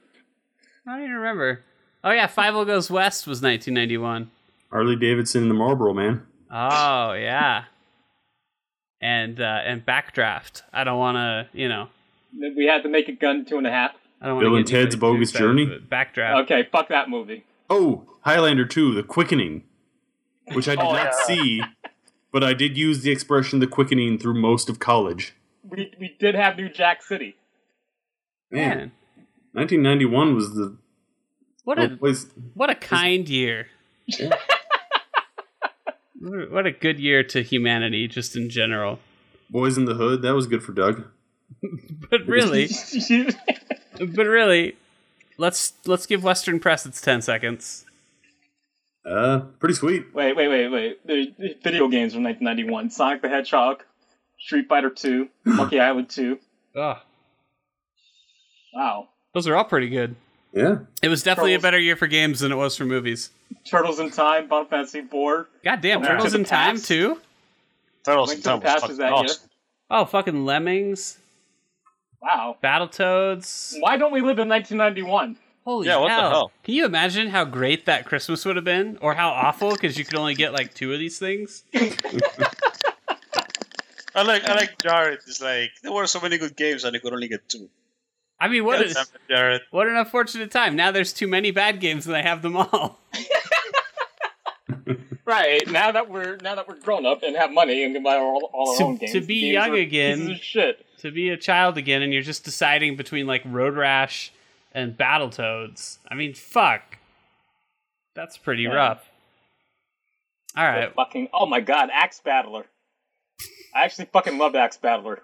[0.86, 1.64] I don't even remember.
[2.04, 4.30] Oh yeah, Fievel Goes West was 1991.
[4.70, 6.24] Harley Davidson and the Marlboro Man.
[6.52, 7.64] Oh yeah,
[9.00, 10.62] and uh, and Backdraft.
[10.72, 11.88] I don't want to, you know,
[12.38, 13.92] We had to make a gun two and a half.
[14.20, 15.66] I don't Bill want and Ted's Bogus Journey?
[15.66, 16.44] Backdraft.
[16.44, 17.44] Okay, fuck that movie.
[17.68, 19.64] Oh, Highlander 2, The Quickening,
[20.52, 21.24] which I did Oh, not yeah.
[21.26, 21.62] see,
[22.30, 25.34] but I did use the expression The Quickening through most of college.
[25.68, 27.36] We we did have New Jack City.
[28.50, 28.92] Man, Man,
[29.52, 30.76] 1991 was the
[31.64, 32.26] what a place.
[32.54, 33.68] what a kind year.
[36.20, 38.98] what a good year to humanity, just in general.
[39.52, 40.22] Boyz n the Hood.
[40.22, 41.04] That was good for Doug.
[42.10, 42.68] But really,
[43.98, 44.76] but really,
[45.38, 47.84] let's let's give Western Press its ten seconds.
[49.04, 50.14] Uh, pretty sweet.
[50.14, 51.06] wait, wait, wait, wait.
[51.06, 53.82] There's there's video games from 1991: Sonic the Hedgehog,
[54.38, 56.38] Street Fighter 2, Monkey Island 2.
[56.76, 57.02] Ah,
[58.74, 59.08] Wow.
[59.34, 60.16] those are all pretty good.
[60.52, 60.78] Yeah.
[61.02, 63.30] It was definitely a better year for games than it was for movies.
[63.66, 65.48] Turtles in Time, Final Fantasy 4.
[65.64, 67.20] God damn, Turtles to in Time too.
[68.04, 69.14] Turtles in Time was fucking is that year.
[69.14, 69.48] awesome.
[69.90, 71.18] Oh, fucking Lemmings,
[72.22, 72.56] Wow.
[72.62, 73.76] Battletoads.
[73.80, 75.36] Why don't we live in 1991?
[75.64, 76.30] Holy Yeah, what the hell.
[76.30, 76.52] hell?
[76.64, 78.98] Can you imagine how great that Christmas would have been?
[79.00, 81.64] Or how awful because you could only get like two of these things?
[84.14, 85.20] I like I like Jared.
[85.26, 87.68] It's like there were so many good games and I could only get two.
[88.38, 89.62] I mean, what God is Jared?
[89.70, 90.76] what an unfortunate time.
[90.76, 93.00] Now there's too many bad games and I have them all.
[95.24, 98.16] Right now that we're now that we're grown up and have money and can buy
[98.16, 100.38] all, all our To- own games, to be games young again.
[100.40, 100.84] shit.
[100.98, 104.32] to be a child again and you're just deciding between like Road Rash
[104.72, 105.98] and Battletoads.
[106.10, 106.98] I mean, fuck.
[108.14, 108.70] That's pretty Yeah.
[108.74, 109.08] rough.
[110.56, 110.92] All right.
[110.94, 112.66] Fucking oh my god, Axe Battler.
[113.74, 115.22] I actually fucking love Axe Battler.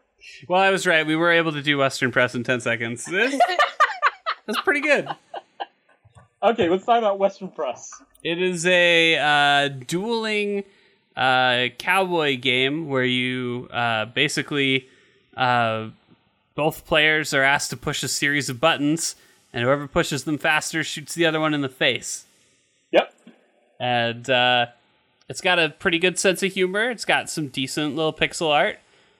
[0.48, 1.06] Well, I was right.
[1.06, 3.04] We were able to do Western Press in 10 seconds.
[3.04, 5.08] That's pretty good.
[6.42, 8.00] Okay, let's talk about Western Press.
[8.22, 10.64] It is a uh, dueling
[11.16, 14.88] uh, cowboy game where you uh, basically
[15.36, 15.88] uh,
[16.54, 19.16] both players are asked to push a series of buttons,
[19.52, 22.24] and whoever pushes them faster shoots the other one in the face.
[22.92, 23.12] Yep.
[23.80, 24.66] And uh,
[25.28, 26.88] it's got a pretty good sense of humor.
[26.88, 28.78] It's got some decent little pixel art.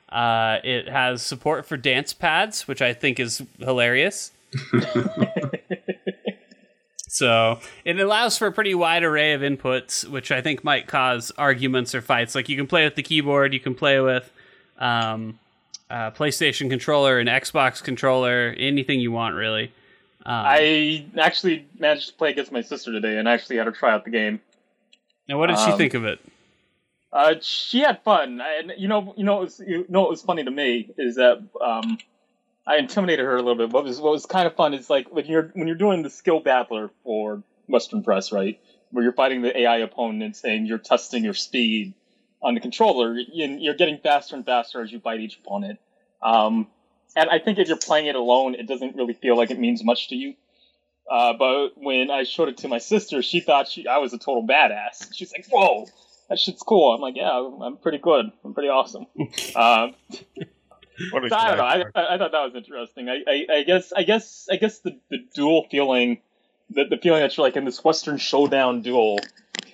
[0.08, 4.30] Uh, it has support for dance pads, which I think is hilarious.
[7.18, 11.32] So it allows for a pretty wide array of inputs, which I think might cause
[11.36, 12.36] arguments or fights.
[12.36, 14.30] Like you can play with the keyboard, you can play with
[14.78, 15.38] um,
[15.90, 19.72] a PlayStation controller, an Xbox controller, anything you want, really.
[20.24, 23.92] Um, I actually managed to play against my sister today and actually had her try
[23.92, 24.40] out the game.
[25.28, 26.20] now, what did she um, think of it?
[27.12, 30.22] Uh, she had fun, and you know, you know, what was, you know, what was
[30.22, 31.98] funny to me is that um,
[32.68, 33.70] I intimidated her a little bit.
[33.70, 36.10] What was what was kind of fun is like when you're when you're doing the
[36.10, 41.24] skill battler for Western Press, right, where you're fighting the AI opponents and you're testing
[41.24, 41.94] your speed
[42.42, 45.80] on the controller, and you're getting faster and faster as you fight each opponent.
[46.22, 46.68] Um,
[47.16, 49.82] and I think if you're playing it alone, it doesn't really feel like it means
[49.82, 50.34] much to you.
[51.10, 54.18] Uh, but when I showed it to my sister, she thought she I was a
[54.18, 55.14] total badass.
[55.14, 55.86] She's like, "Whoa,
[56.28, 58.26] that shit's cool." I'm like, "Yeah, I'm pretty good.
[58.44, 59.06] I'm pretty awesome."
[59.56, 60.57] um, so
[61.14, 61.64] I don't know.
[61.64, 61.84] I.
[61.94, 63.08] I, I thought that was interesting.
[63.08, 66.18] I, I, I guess I guess I guess the, the dual feeling,
[66.70, 69.20] the, the feeling that you're like in this Western showdown duel,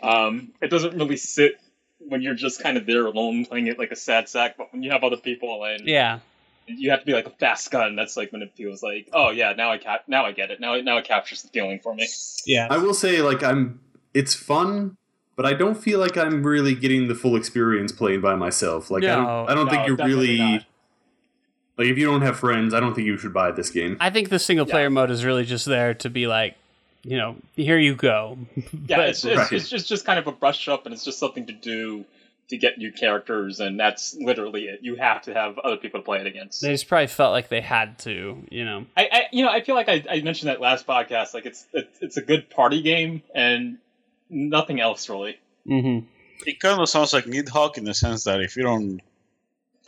[0.03, 1.61] um, it doesn't really sit
[1.99, 4.57] when you're just kind of there alone playing it like a sad sack.
[4.57, 6.21] But when you have other people and Yeah,
[6.67, 9.31] you have to be like a fast gun, that's like when it feels like, oh
[9.31, 10.61] yeah, now I cap- now I get it.
[10.61, 12.07] Now now it captures the feeling for me.
[12.47, 12.69] yeah.
[12.71, 13.81] I will say, like, I'm.
[14.13, 14.97] It's fun,
[15.35, 18.91] but I don't feel like I'm really getting the full experience playing by myself.
[18.91, 19.51] Like, I don't.
[19.51, 20.39] I don't no, think you're really.
[20.39, 20.67] not.
[21.77, 23.97] Like, if you don't have friends, I don't think you should buy this game.
[24.01, 26.57] I think the single player mode is really just there to be like,
[27.03, 28.39] you know, here you go.
[28.87, 29.53] Yeah, But- it's, it's, Right.
[29.53, 32.05] it's just just kind of a brush up, and it's just something to do
[32.49, 34.81] to get new characters, and that's literally it.
[34.83, 36.61] You have to have other people to play it against.
[36.61, 38.85] they just probably felt like they had to, you know.
[38.97, 41.33] I, I you know, I feel like I, I mentioned that last podcast.
[41.35, 43.79] Like it's it's, it's a good party game and
[44.29, 45.39] nothing else really.
[45.67, 46.07] Mm-hmm.
[46.47, 49.01] It kind of sounds like Nidhogg in the sense that if you don't,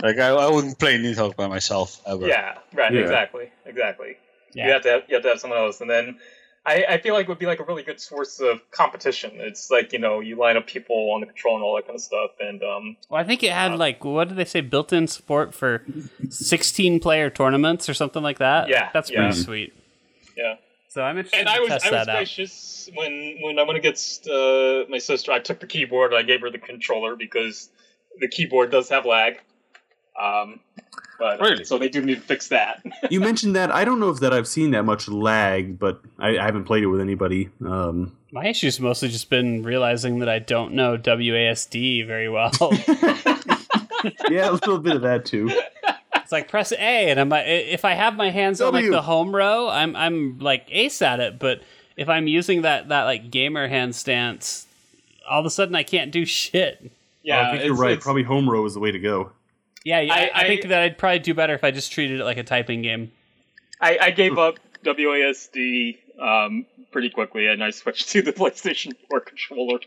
[0.02, 2.26] like, I, I wouldn't play Nidhogg by myself ever.
[2.26, 2.92] Yeah, right.
[2.92, 3.00] Yeah.
[3.00, 4.16] Exactly, exactly.
[4.54, 4.66] Yeah.
[4.66, 6.18] You have to have, you have to have someone else, and then
[6.64, 9.32] I, I feel like it would be like a really good source of competition.
[9.34, 11.94] It's like you know you line up people on the control and all that kind
[11.96, 15.06] of stuff, and um, Well, I think it had like what did they say built-in
[15.08, 15.84] support for
[16.28, 18.68] 16 player tournaments or something like that.
[18.68, 19.26] Yeah, that's yeah.
[19.26, 19.74] pretty sweet.
[20.36, 20.54] yeah.
[20.88, 22.16] So I'm interested And to I was test I was that out.
[22.16, 25.30] gracious when when I went against uh, my sister.
[25.32, 27.68] I took the keyboard I gave her the controller because
[28.18, 29.38] the keyboard does have lag.
[30.20, 30.60] Um,
[31.18, 31.64] but Really?
[31.64, 32.82] so they do need to fix that.
[33.10, 33.70] you mentioned that.
[33.70, 36.82] I don't know if that I've seen that much lag, but I, I haven't played
[36.82, 37.48] it with anybody.
[37.64, 42.50] Um, My issue's mostly just been realizing that I don't know WASD very well.
[44.30, 45.50] yeah, a little bit of that too.
[46.14, 46.76] it's like press A,
[47.10, 50.38] and I'm like, if I have my hands on like the home row, I'm I'm
[50.38, 51.38] like ace at it.
[51.38, 51.62] But
[51.96, 54.66] if I'm using that that like gamer hand stance,
[55.28, 56.90] all of a sudden I can't do shit.
[57.22, 58.00] yeah, I think you're right.
[58.00, 59.30] Probably home row is the way to go.
[59.86, 62.18] Yeah, yeah, I, I- I think that I'd probably do better if I just treated
[62.20, 63.12] it like a typing game.
[63.80, 69.20] I, I gave up WASD um, pretty quickly, and I switched to the PlayStation 4
[69.20, 69.78] controller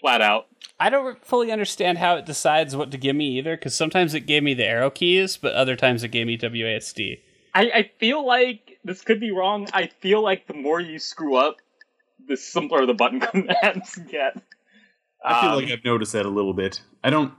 [0.00, 0.46] flat out.
[0.78, 4.20] I don't fully understand how it decides what to give me either, because sometimes it
[4.20, 7.18] gave me the arrow keys, but other times it gave me WASD.
[7.52, 9.66] I, I feel like this could be wrong.
[9.74, 11.56] I feel like the more you screw up,
[12.28, 14.40] the simpler the button commands get.
[15.24, 16.80] I feel Um, like I've noticed that a little bit.
[17.02, 17.32] I don't.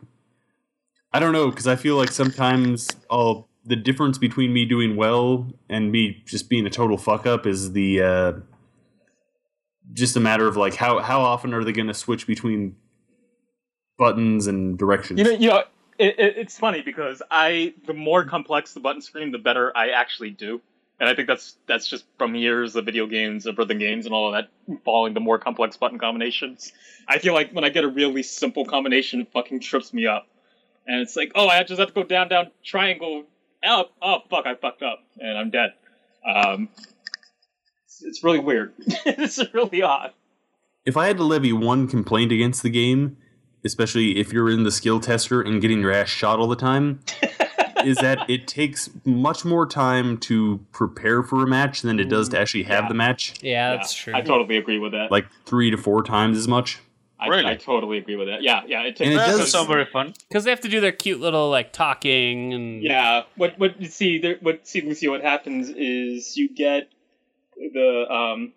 [1.13, 5.51] I don't know because I feel like sometimes I'll the difference between me doing well
[5.69, 8.33] and me just being a total fuck up is the uh,
[9.93, 12.75] just a matter of like how how often are they going to switch between
[13.97, 15.19] buttons and directions?
[15.19, 15.63] You know, you know,
[15.99, 19.89] it, it, it's funny because I the more complex the button screen, the better I
[19.89, 20.61] actually do,
[20.99, 24.15] and I think that's that's just from years of video games, of rhythm games, and
[24.15, 26.71] all of that, following the more complex button combinations.
[27.07, 30.27] I feel like when I get a really simple combination, it fucking trips me up,
[30.91, 33.23] and it's like, oh, I just have to go down, down, triangle,
[33.63, 35.73] up, oh fuck, I fucked up, and I'm dead.
[36.27, 36.69] Um,
[37.85, 38.73] it's, it's really weird.
[39.05, 40.11] it's really odd.
[40.85, 43.17] if I had to levy one complaint against the game,
[43.63, 46.99] especially if you're in the skill tester and getting your ass shot all the time,
[47.85, 52.29] is that it takes much more time to prepare for a match than it does
[52.29, 52.87] to actually have Yeah.
[52.89, 53.33] the match.
[53.41, 54.13] Yeah, Yeah, that's true.
[54.15, 55.11] I totally agree with that.
[55.11, 56.79] Like three to four times as much.
[57.21, 57.45] I, Really?
[57.45, 58.41] I totally agree with that.
[58.41, 58.81] Yeah, yeah.
[58.81, 59.01] It takes.
[59.01, 60.13] And it does- doesn't sound very fun.
[60.27, 63.23] Because they have to do their cute little like talking and Yeah.
[63.35, 64.37] What what see there?
[64.41, 65.11] What see Lucio?
[65.11, 66.89] What happens is you get
[67.55, 68.53] the um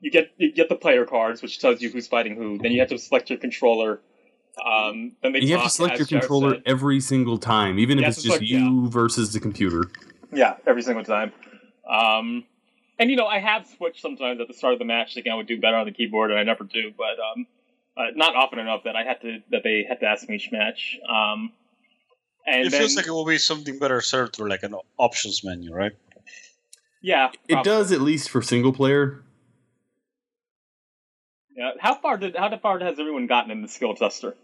[0.00, 2.58] you get you get the player cards, which tells you who's fighting who.
[2.58, 4.00] Then you have to select your controller.
[4.64, 6.62] Um, then they And you have to select your Jared controller said.
[6.66, 9.84] every single time, even if it's just select- you versus the computer.
[10.32, 11.32] Yeah, every single time.
[11.88, 12.42] Um,
[12.98, 15.36] and you know, I have switched sometimes at the start of the match, thinking I
[15.36, 16.92] would do better on the keyboard, and I never do.
[16.96, 17.46] But um,
[17.98, 20.50] uh, not often enough that I had to that they had to ask me each
[20.52, 20.98] match.
[21.08, 21.52] Um,
[22.46, 25.42] and it then, feels like it will be something better served through like an options
[25.44, 25.92] menu, right?
[27.02, 29.22] yeah, It does at least for single player.
[31.56, 31.72] Yeah.
[31.80, 34.36] How far did how far has everyone gotten in the skill tester?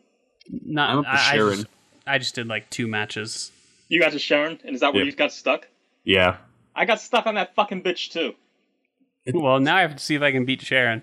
[0.51, 0.90] not.
[0.90, 1.66] I'm up to I, I just,
[2.06, 3.52] I just did like two matches.
[3.89, 5.10] You got to Sharon, and is that where Yeah.
[5.10, 5.68] you got stuck?
[6.05, 6.39] Yeah.
[6.74, 8.35] I got stuck on that fucking bitch too.
[9.32, 11.02] Well, now I have to see if I can beat Sharon.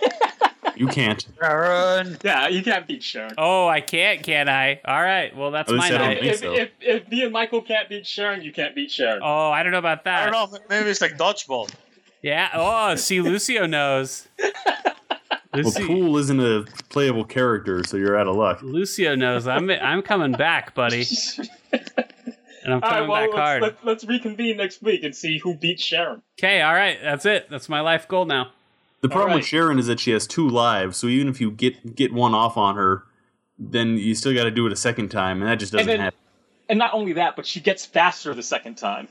[0.76, 1.26] You can't.
[1.42, 2.16] Aaron.
[2.24, 3.34] Yeah, you can't beat Sharon.
[3.38, 4.80] Oh, I can't, can I?
[4.84, 5.34] All right.
[5.36, 6.24] Well, that's At my least I night.
[6.24, 6.52] if, so.
[6.52, 9.20] if, if me and Michael can't beat Sharon, you can't beat Sharon.
[9.22, 10.28] Oh, I don't know about that.
[10.28, 10.58] I don't know.
[10.68, 11.70] Maybe it's like dodgeball.
[12.22, 12.50] Yeah.
[12.54, 14.28] Oh, see, Lucio knows.
[15.52, 18.62] Well, Lucio, Pool isn't a playable character, so you're out of luck.
[18.62, 19.48] Lucio knows.
[19.48, 21.04] I'm I'm coming back, buddy,
[21.72, 23.62] and I'm All right, coming well, back let's, hard.
[23.62, 26.22] let's, let's reconvene next week and see who beats Sharon.
[26.38, 26.62] Okay.
[26.62, 26.98] All right.
[27.02, 27.48] That's it.
[27.50, 28.52] That's my life goal now.
[29.02, 29.36] The problem right.
[29.36, 32.34] with Sharon is that she has two lives, so even if you get get one
[32.34, 33.04] off on her,
[33.58, 36.00] then you still got to do it a second time, and that just doesn't then-
[36.00, 36.18] happen.
[36.68, 39.08] And not only that, but she gets faster the second time.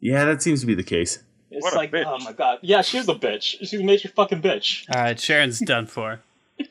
[0.00, 1.20] Yeah, that seems to be the case.
[1.50, 2.04] It's What a like, bitch.
[2.04, 2.58] oh my god.
[2.62, 3.58] Yeah, she's a bitch.
[3.60, 4.84] She's a major fucking bitch.
[4.92, 6.20] All right, Sharon's done for.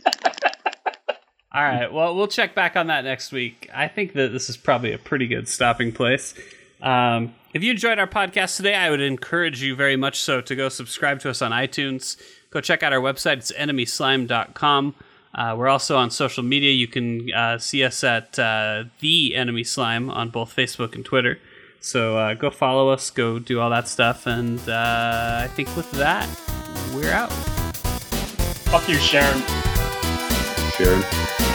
[1.55, 3.69] All right, well, we'll check back on that next week.
[3.73, 6.33] I think that this is probably a pretty good stopping place.
[6.81, 10.55] Um, if you enjoyed our podcast today, I would encourage you very much so to
[10.55, 12.17] go subscribe to us on iTunes.
[12.49, 13.37] Go check out our website.
[13.37, 14.95] It's enemyslime.com.
[15.35, 16.71] Uh, we're also on social media.
[16.71, 21.39] You can uh, see us at uh, The Enemy Slime on both Facebook and Twitter.
[21.79, 24.25] So uh, go follow us, go do all that stuff.
[24.25, 26.27] And uh, I think with that,
[26.93, 27.31] we're out.
[28.71, 29.41] Fuck you, Sharon.
[30.71, 31.52] Sharon.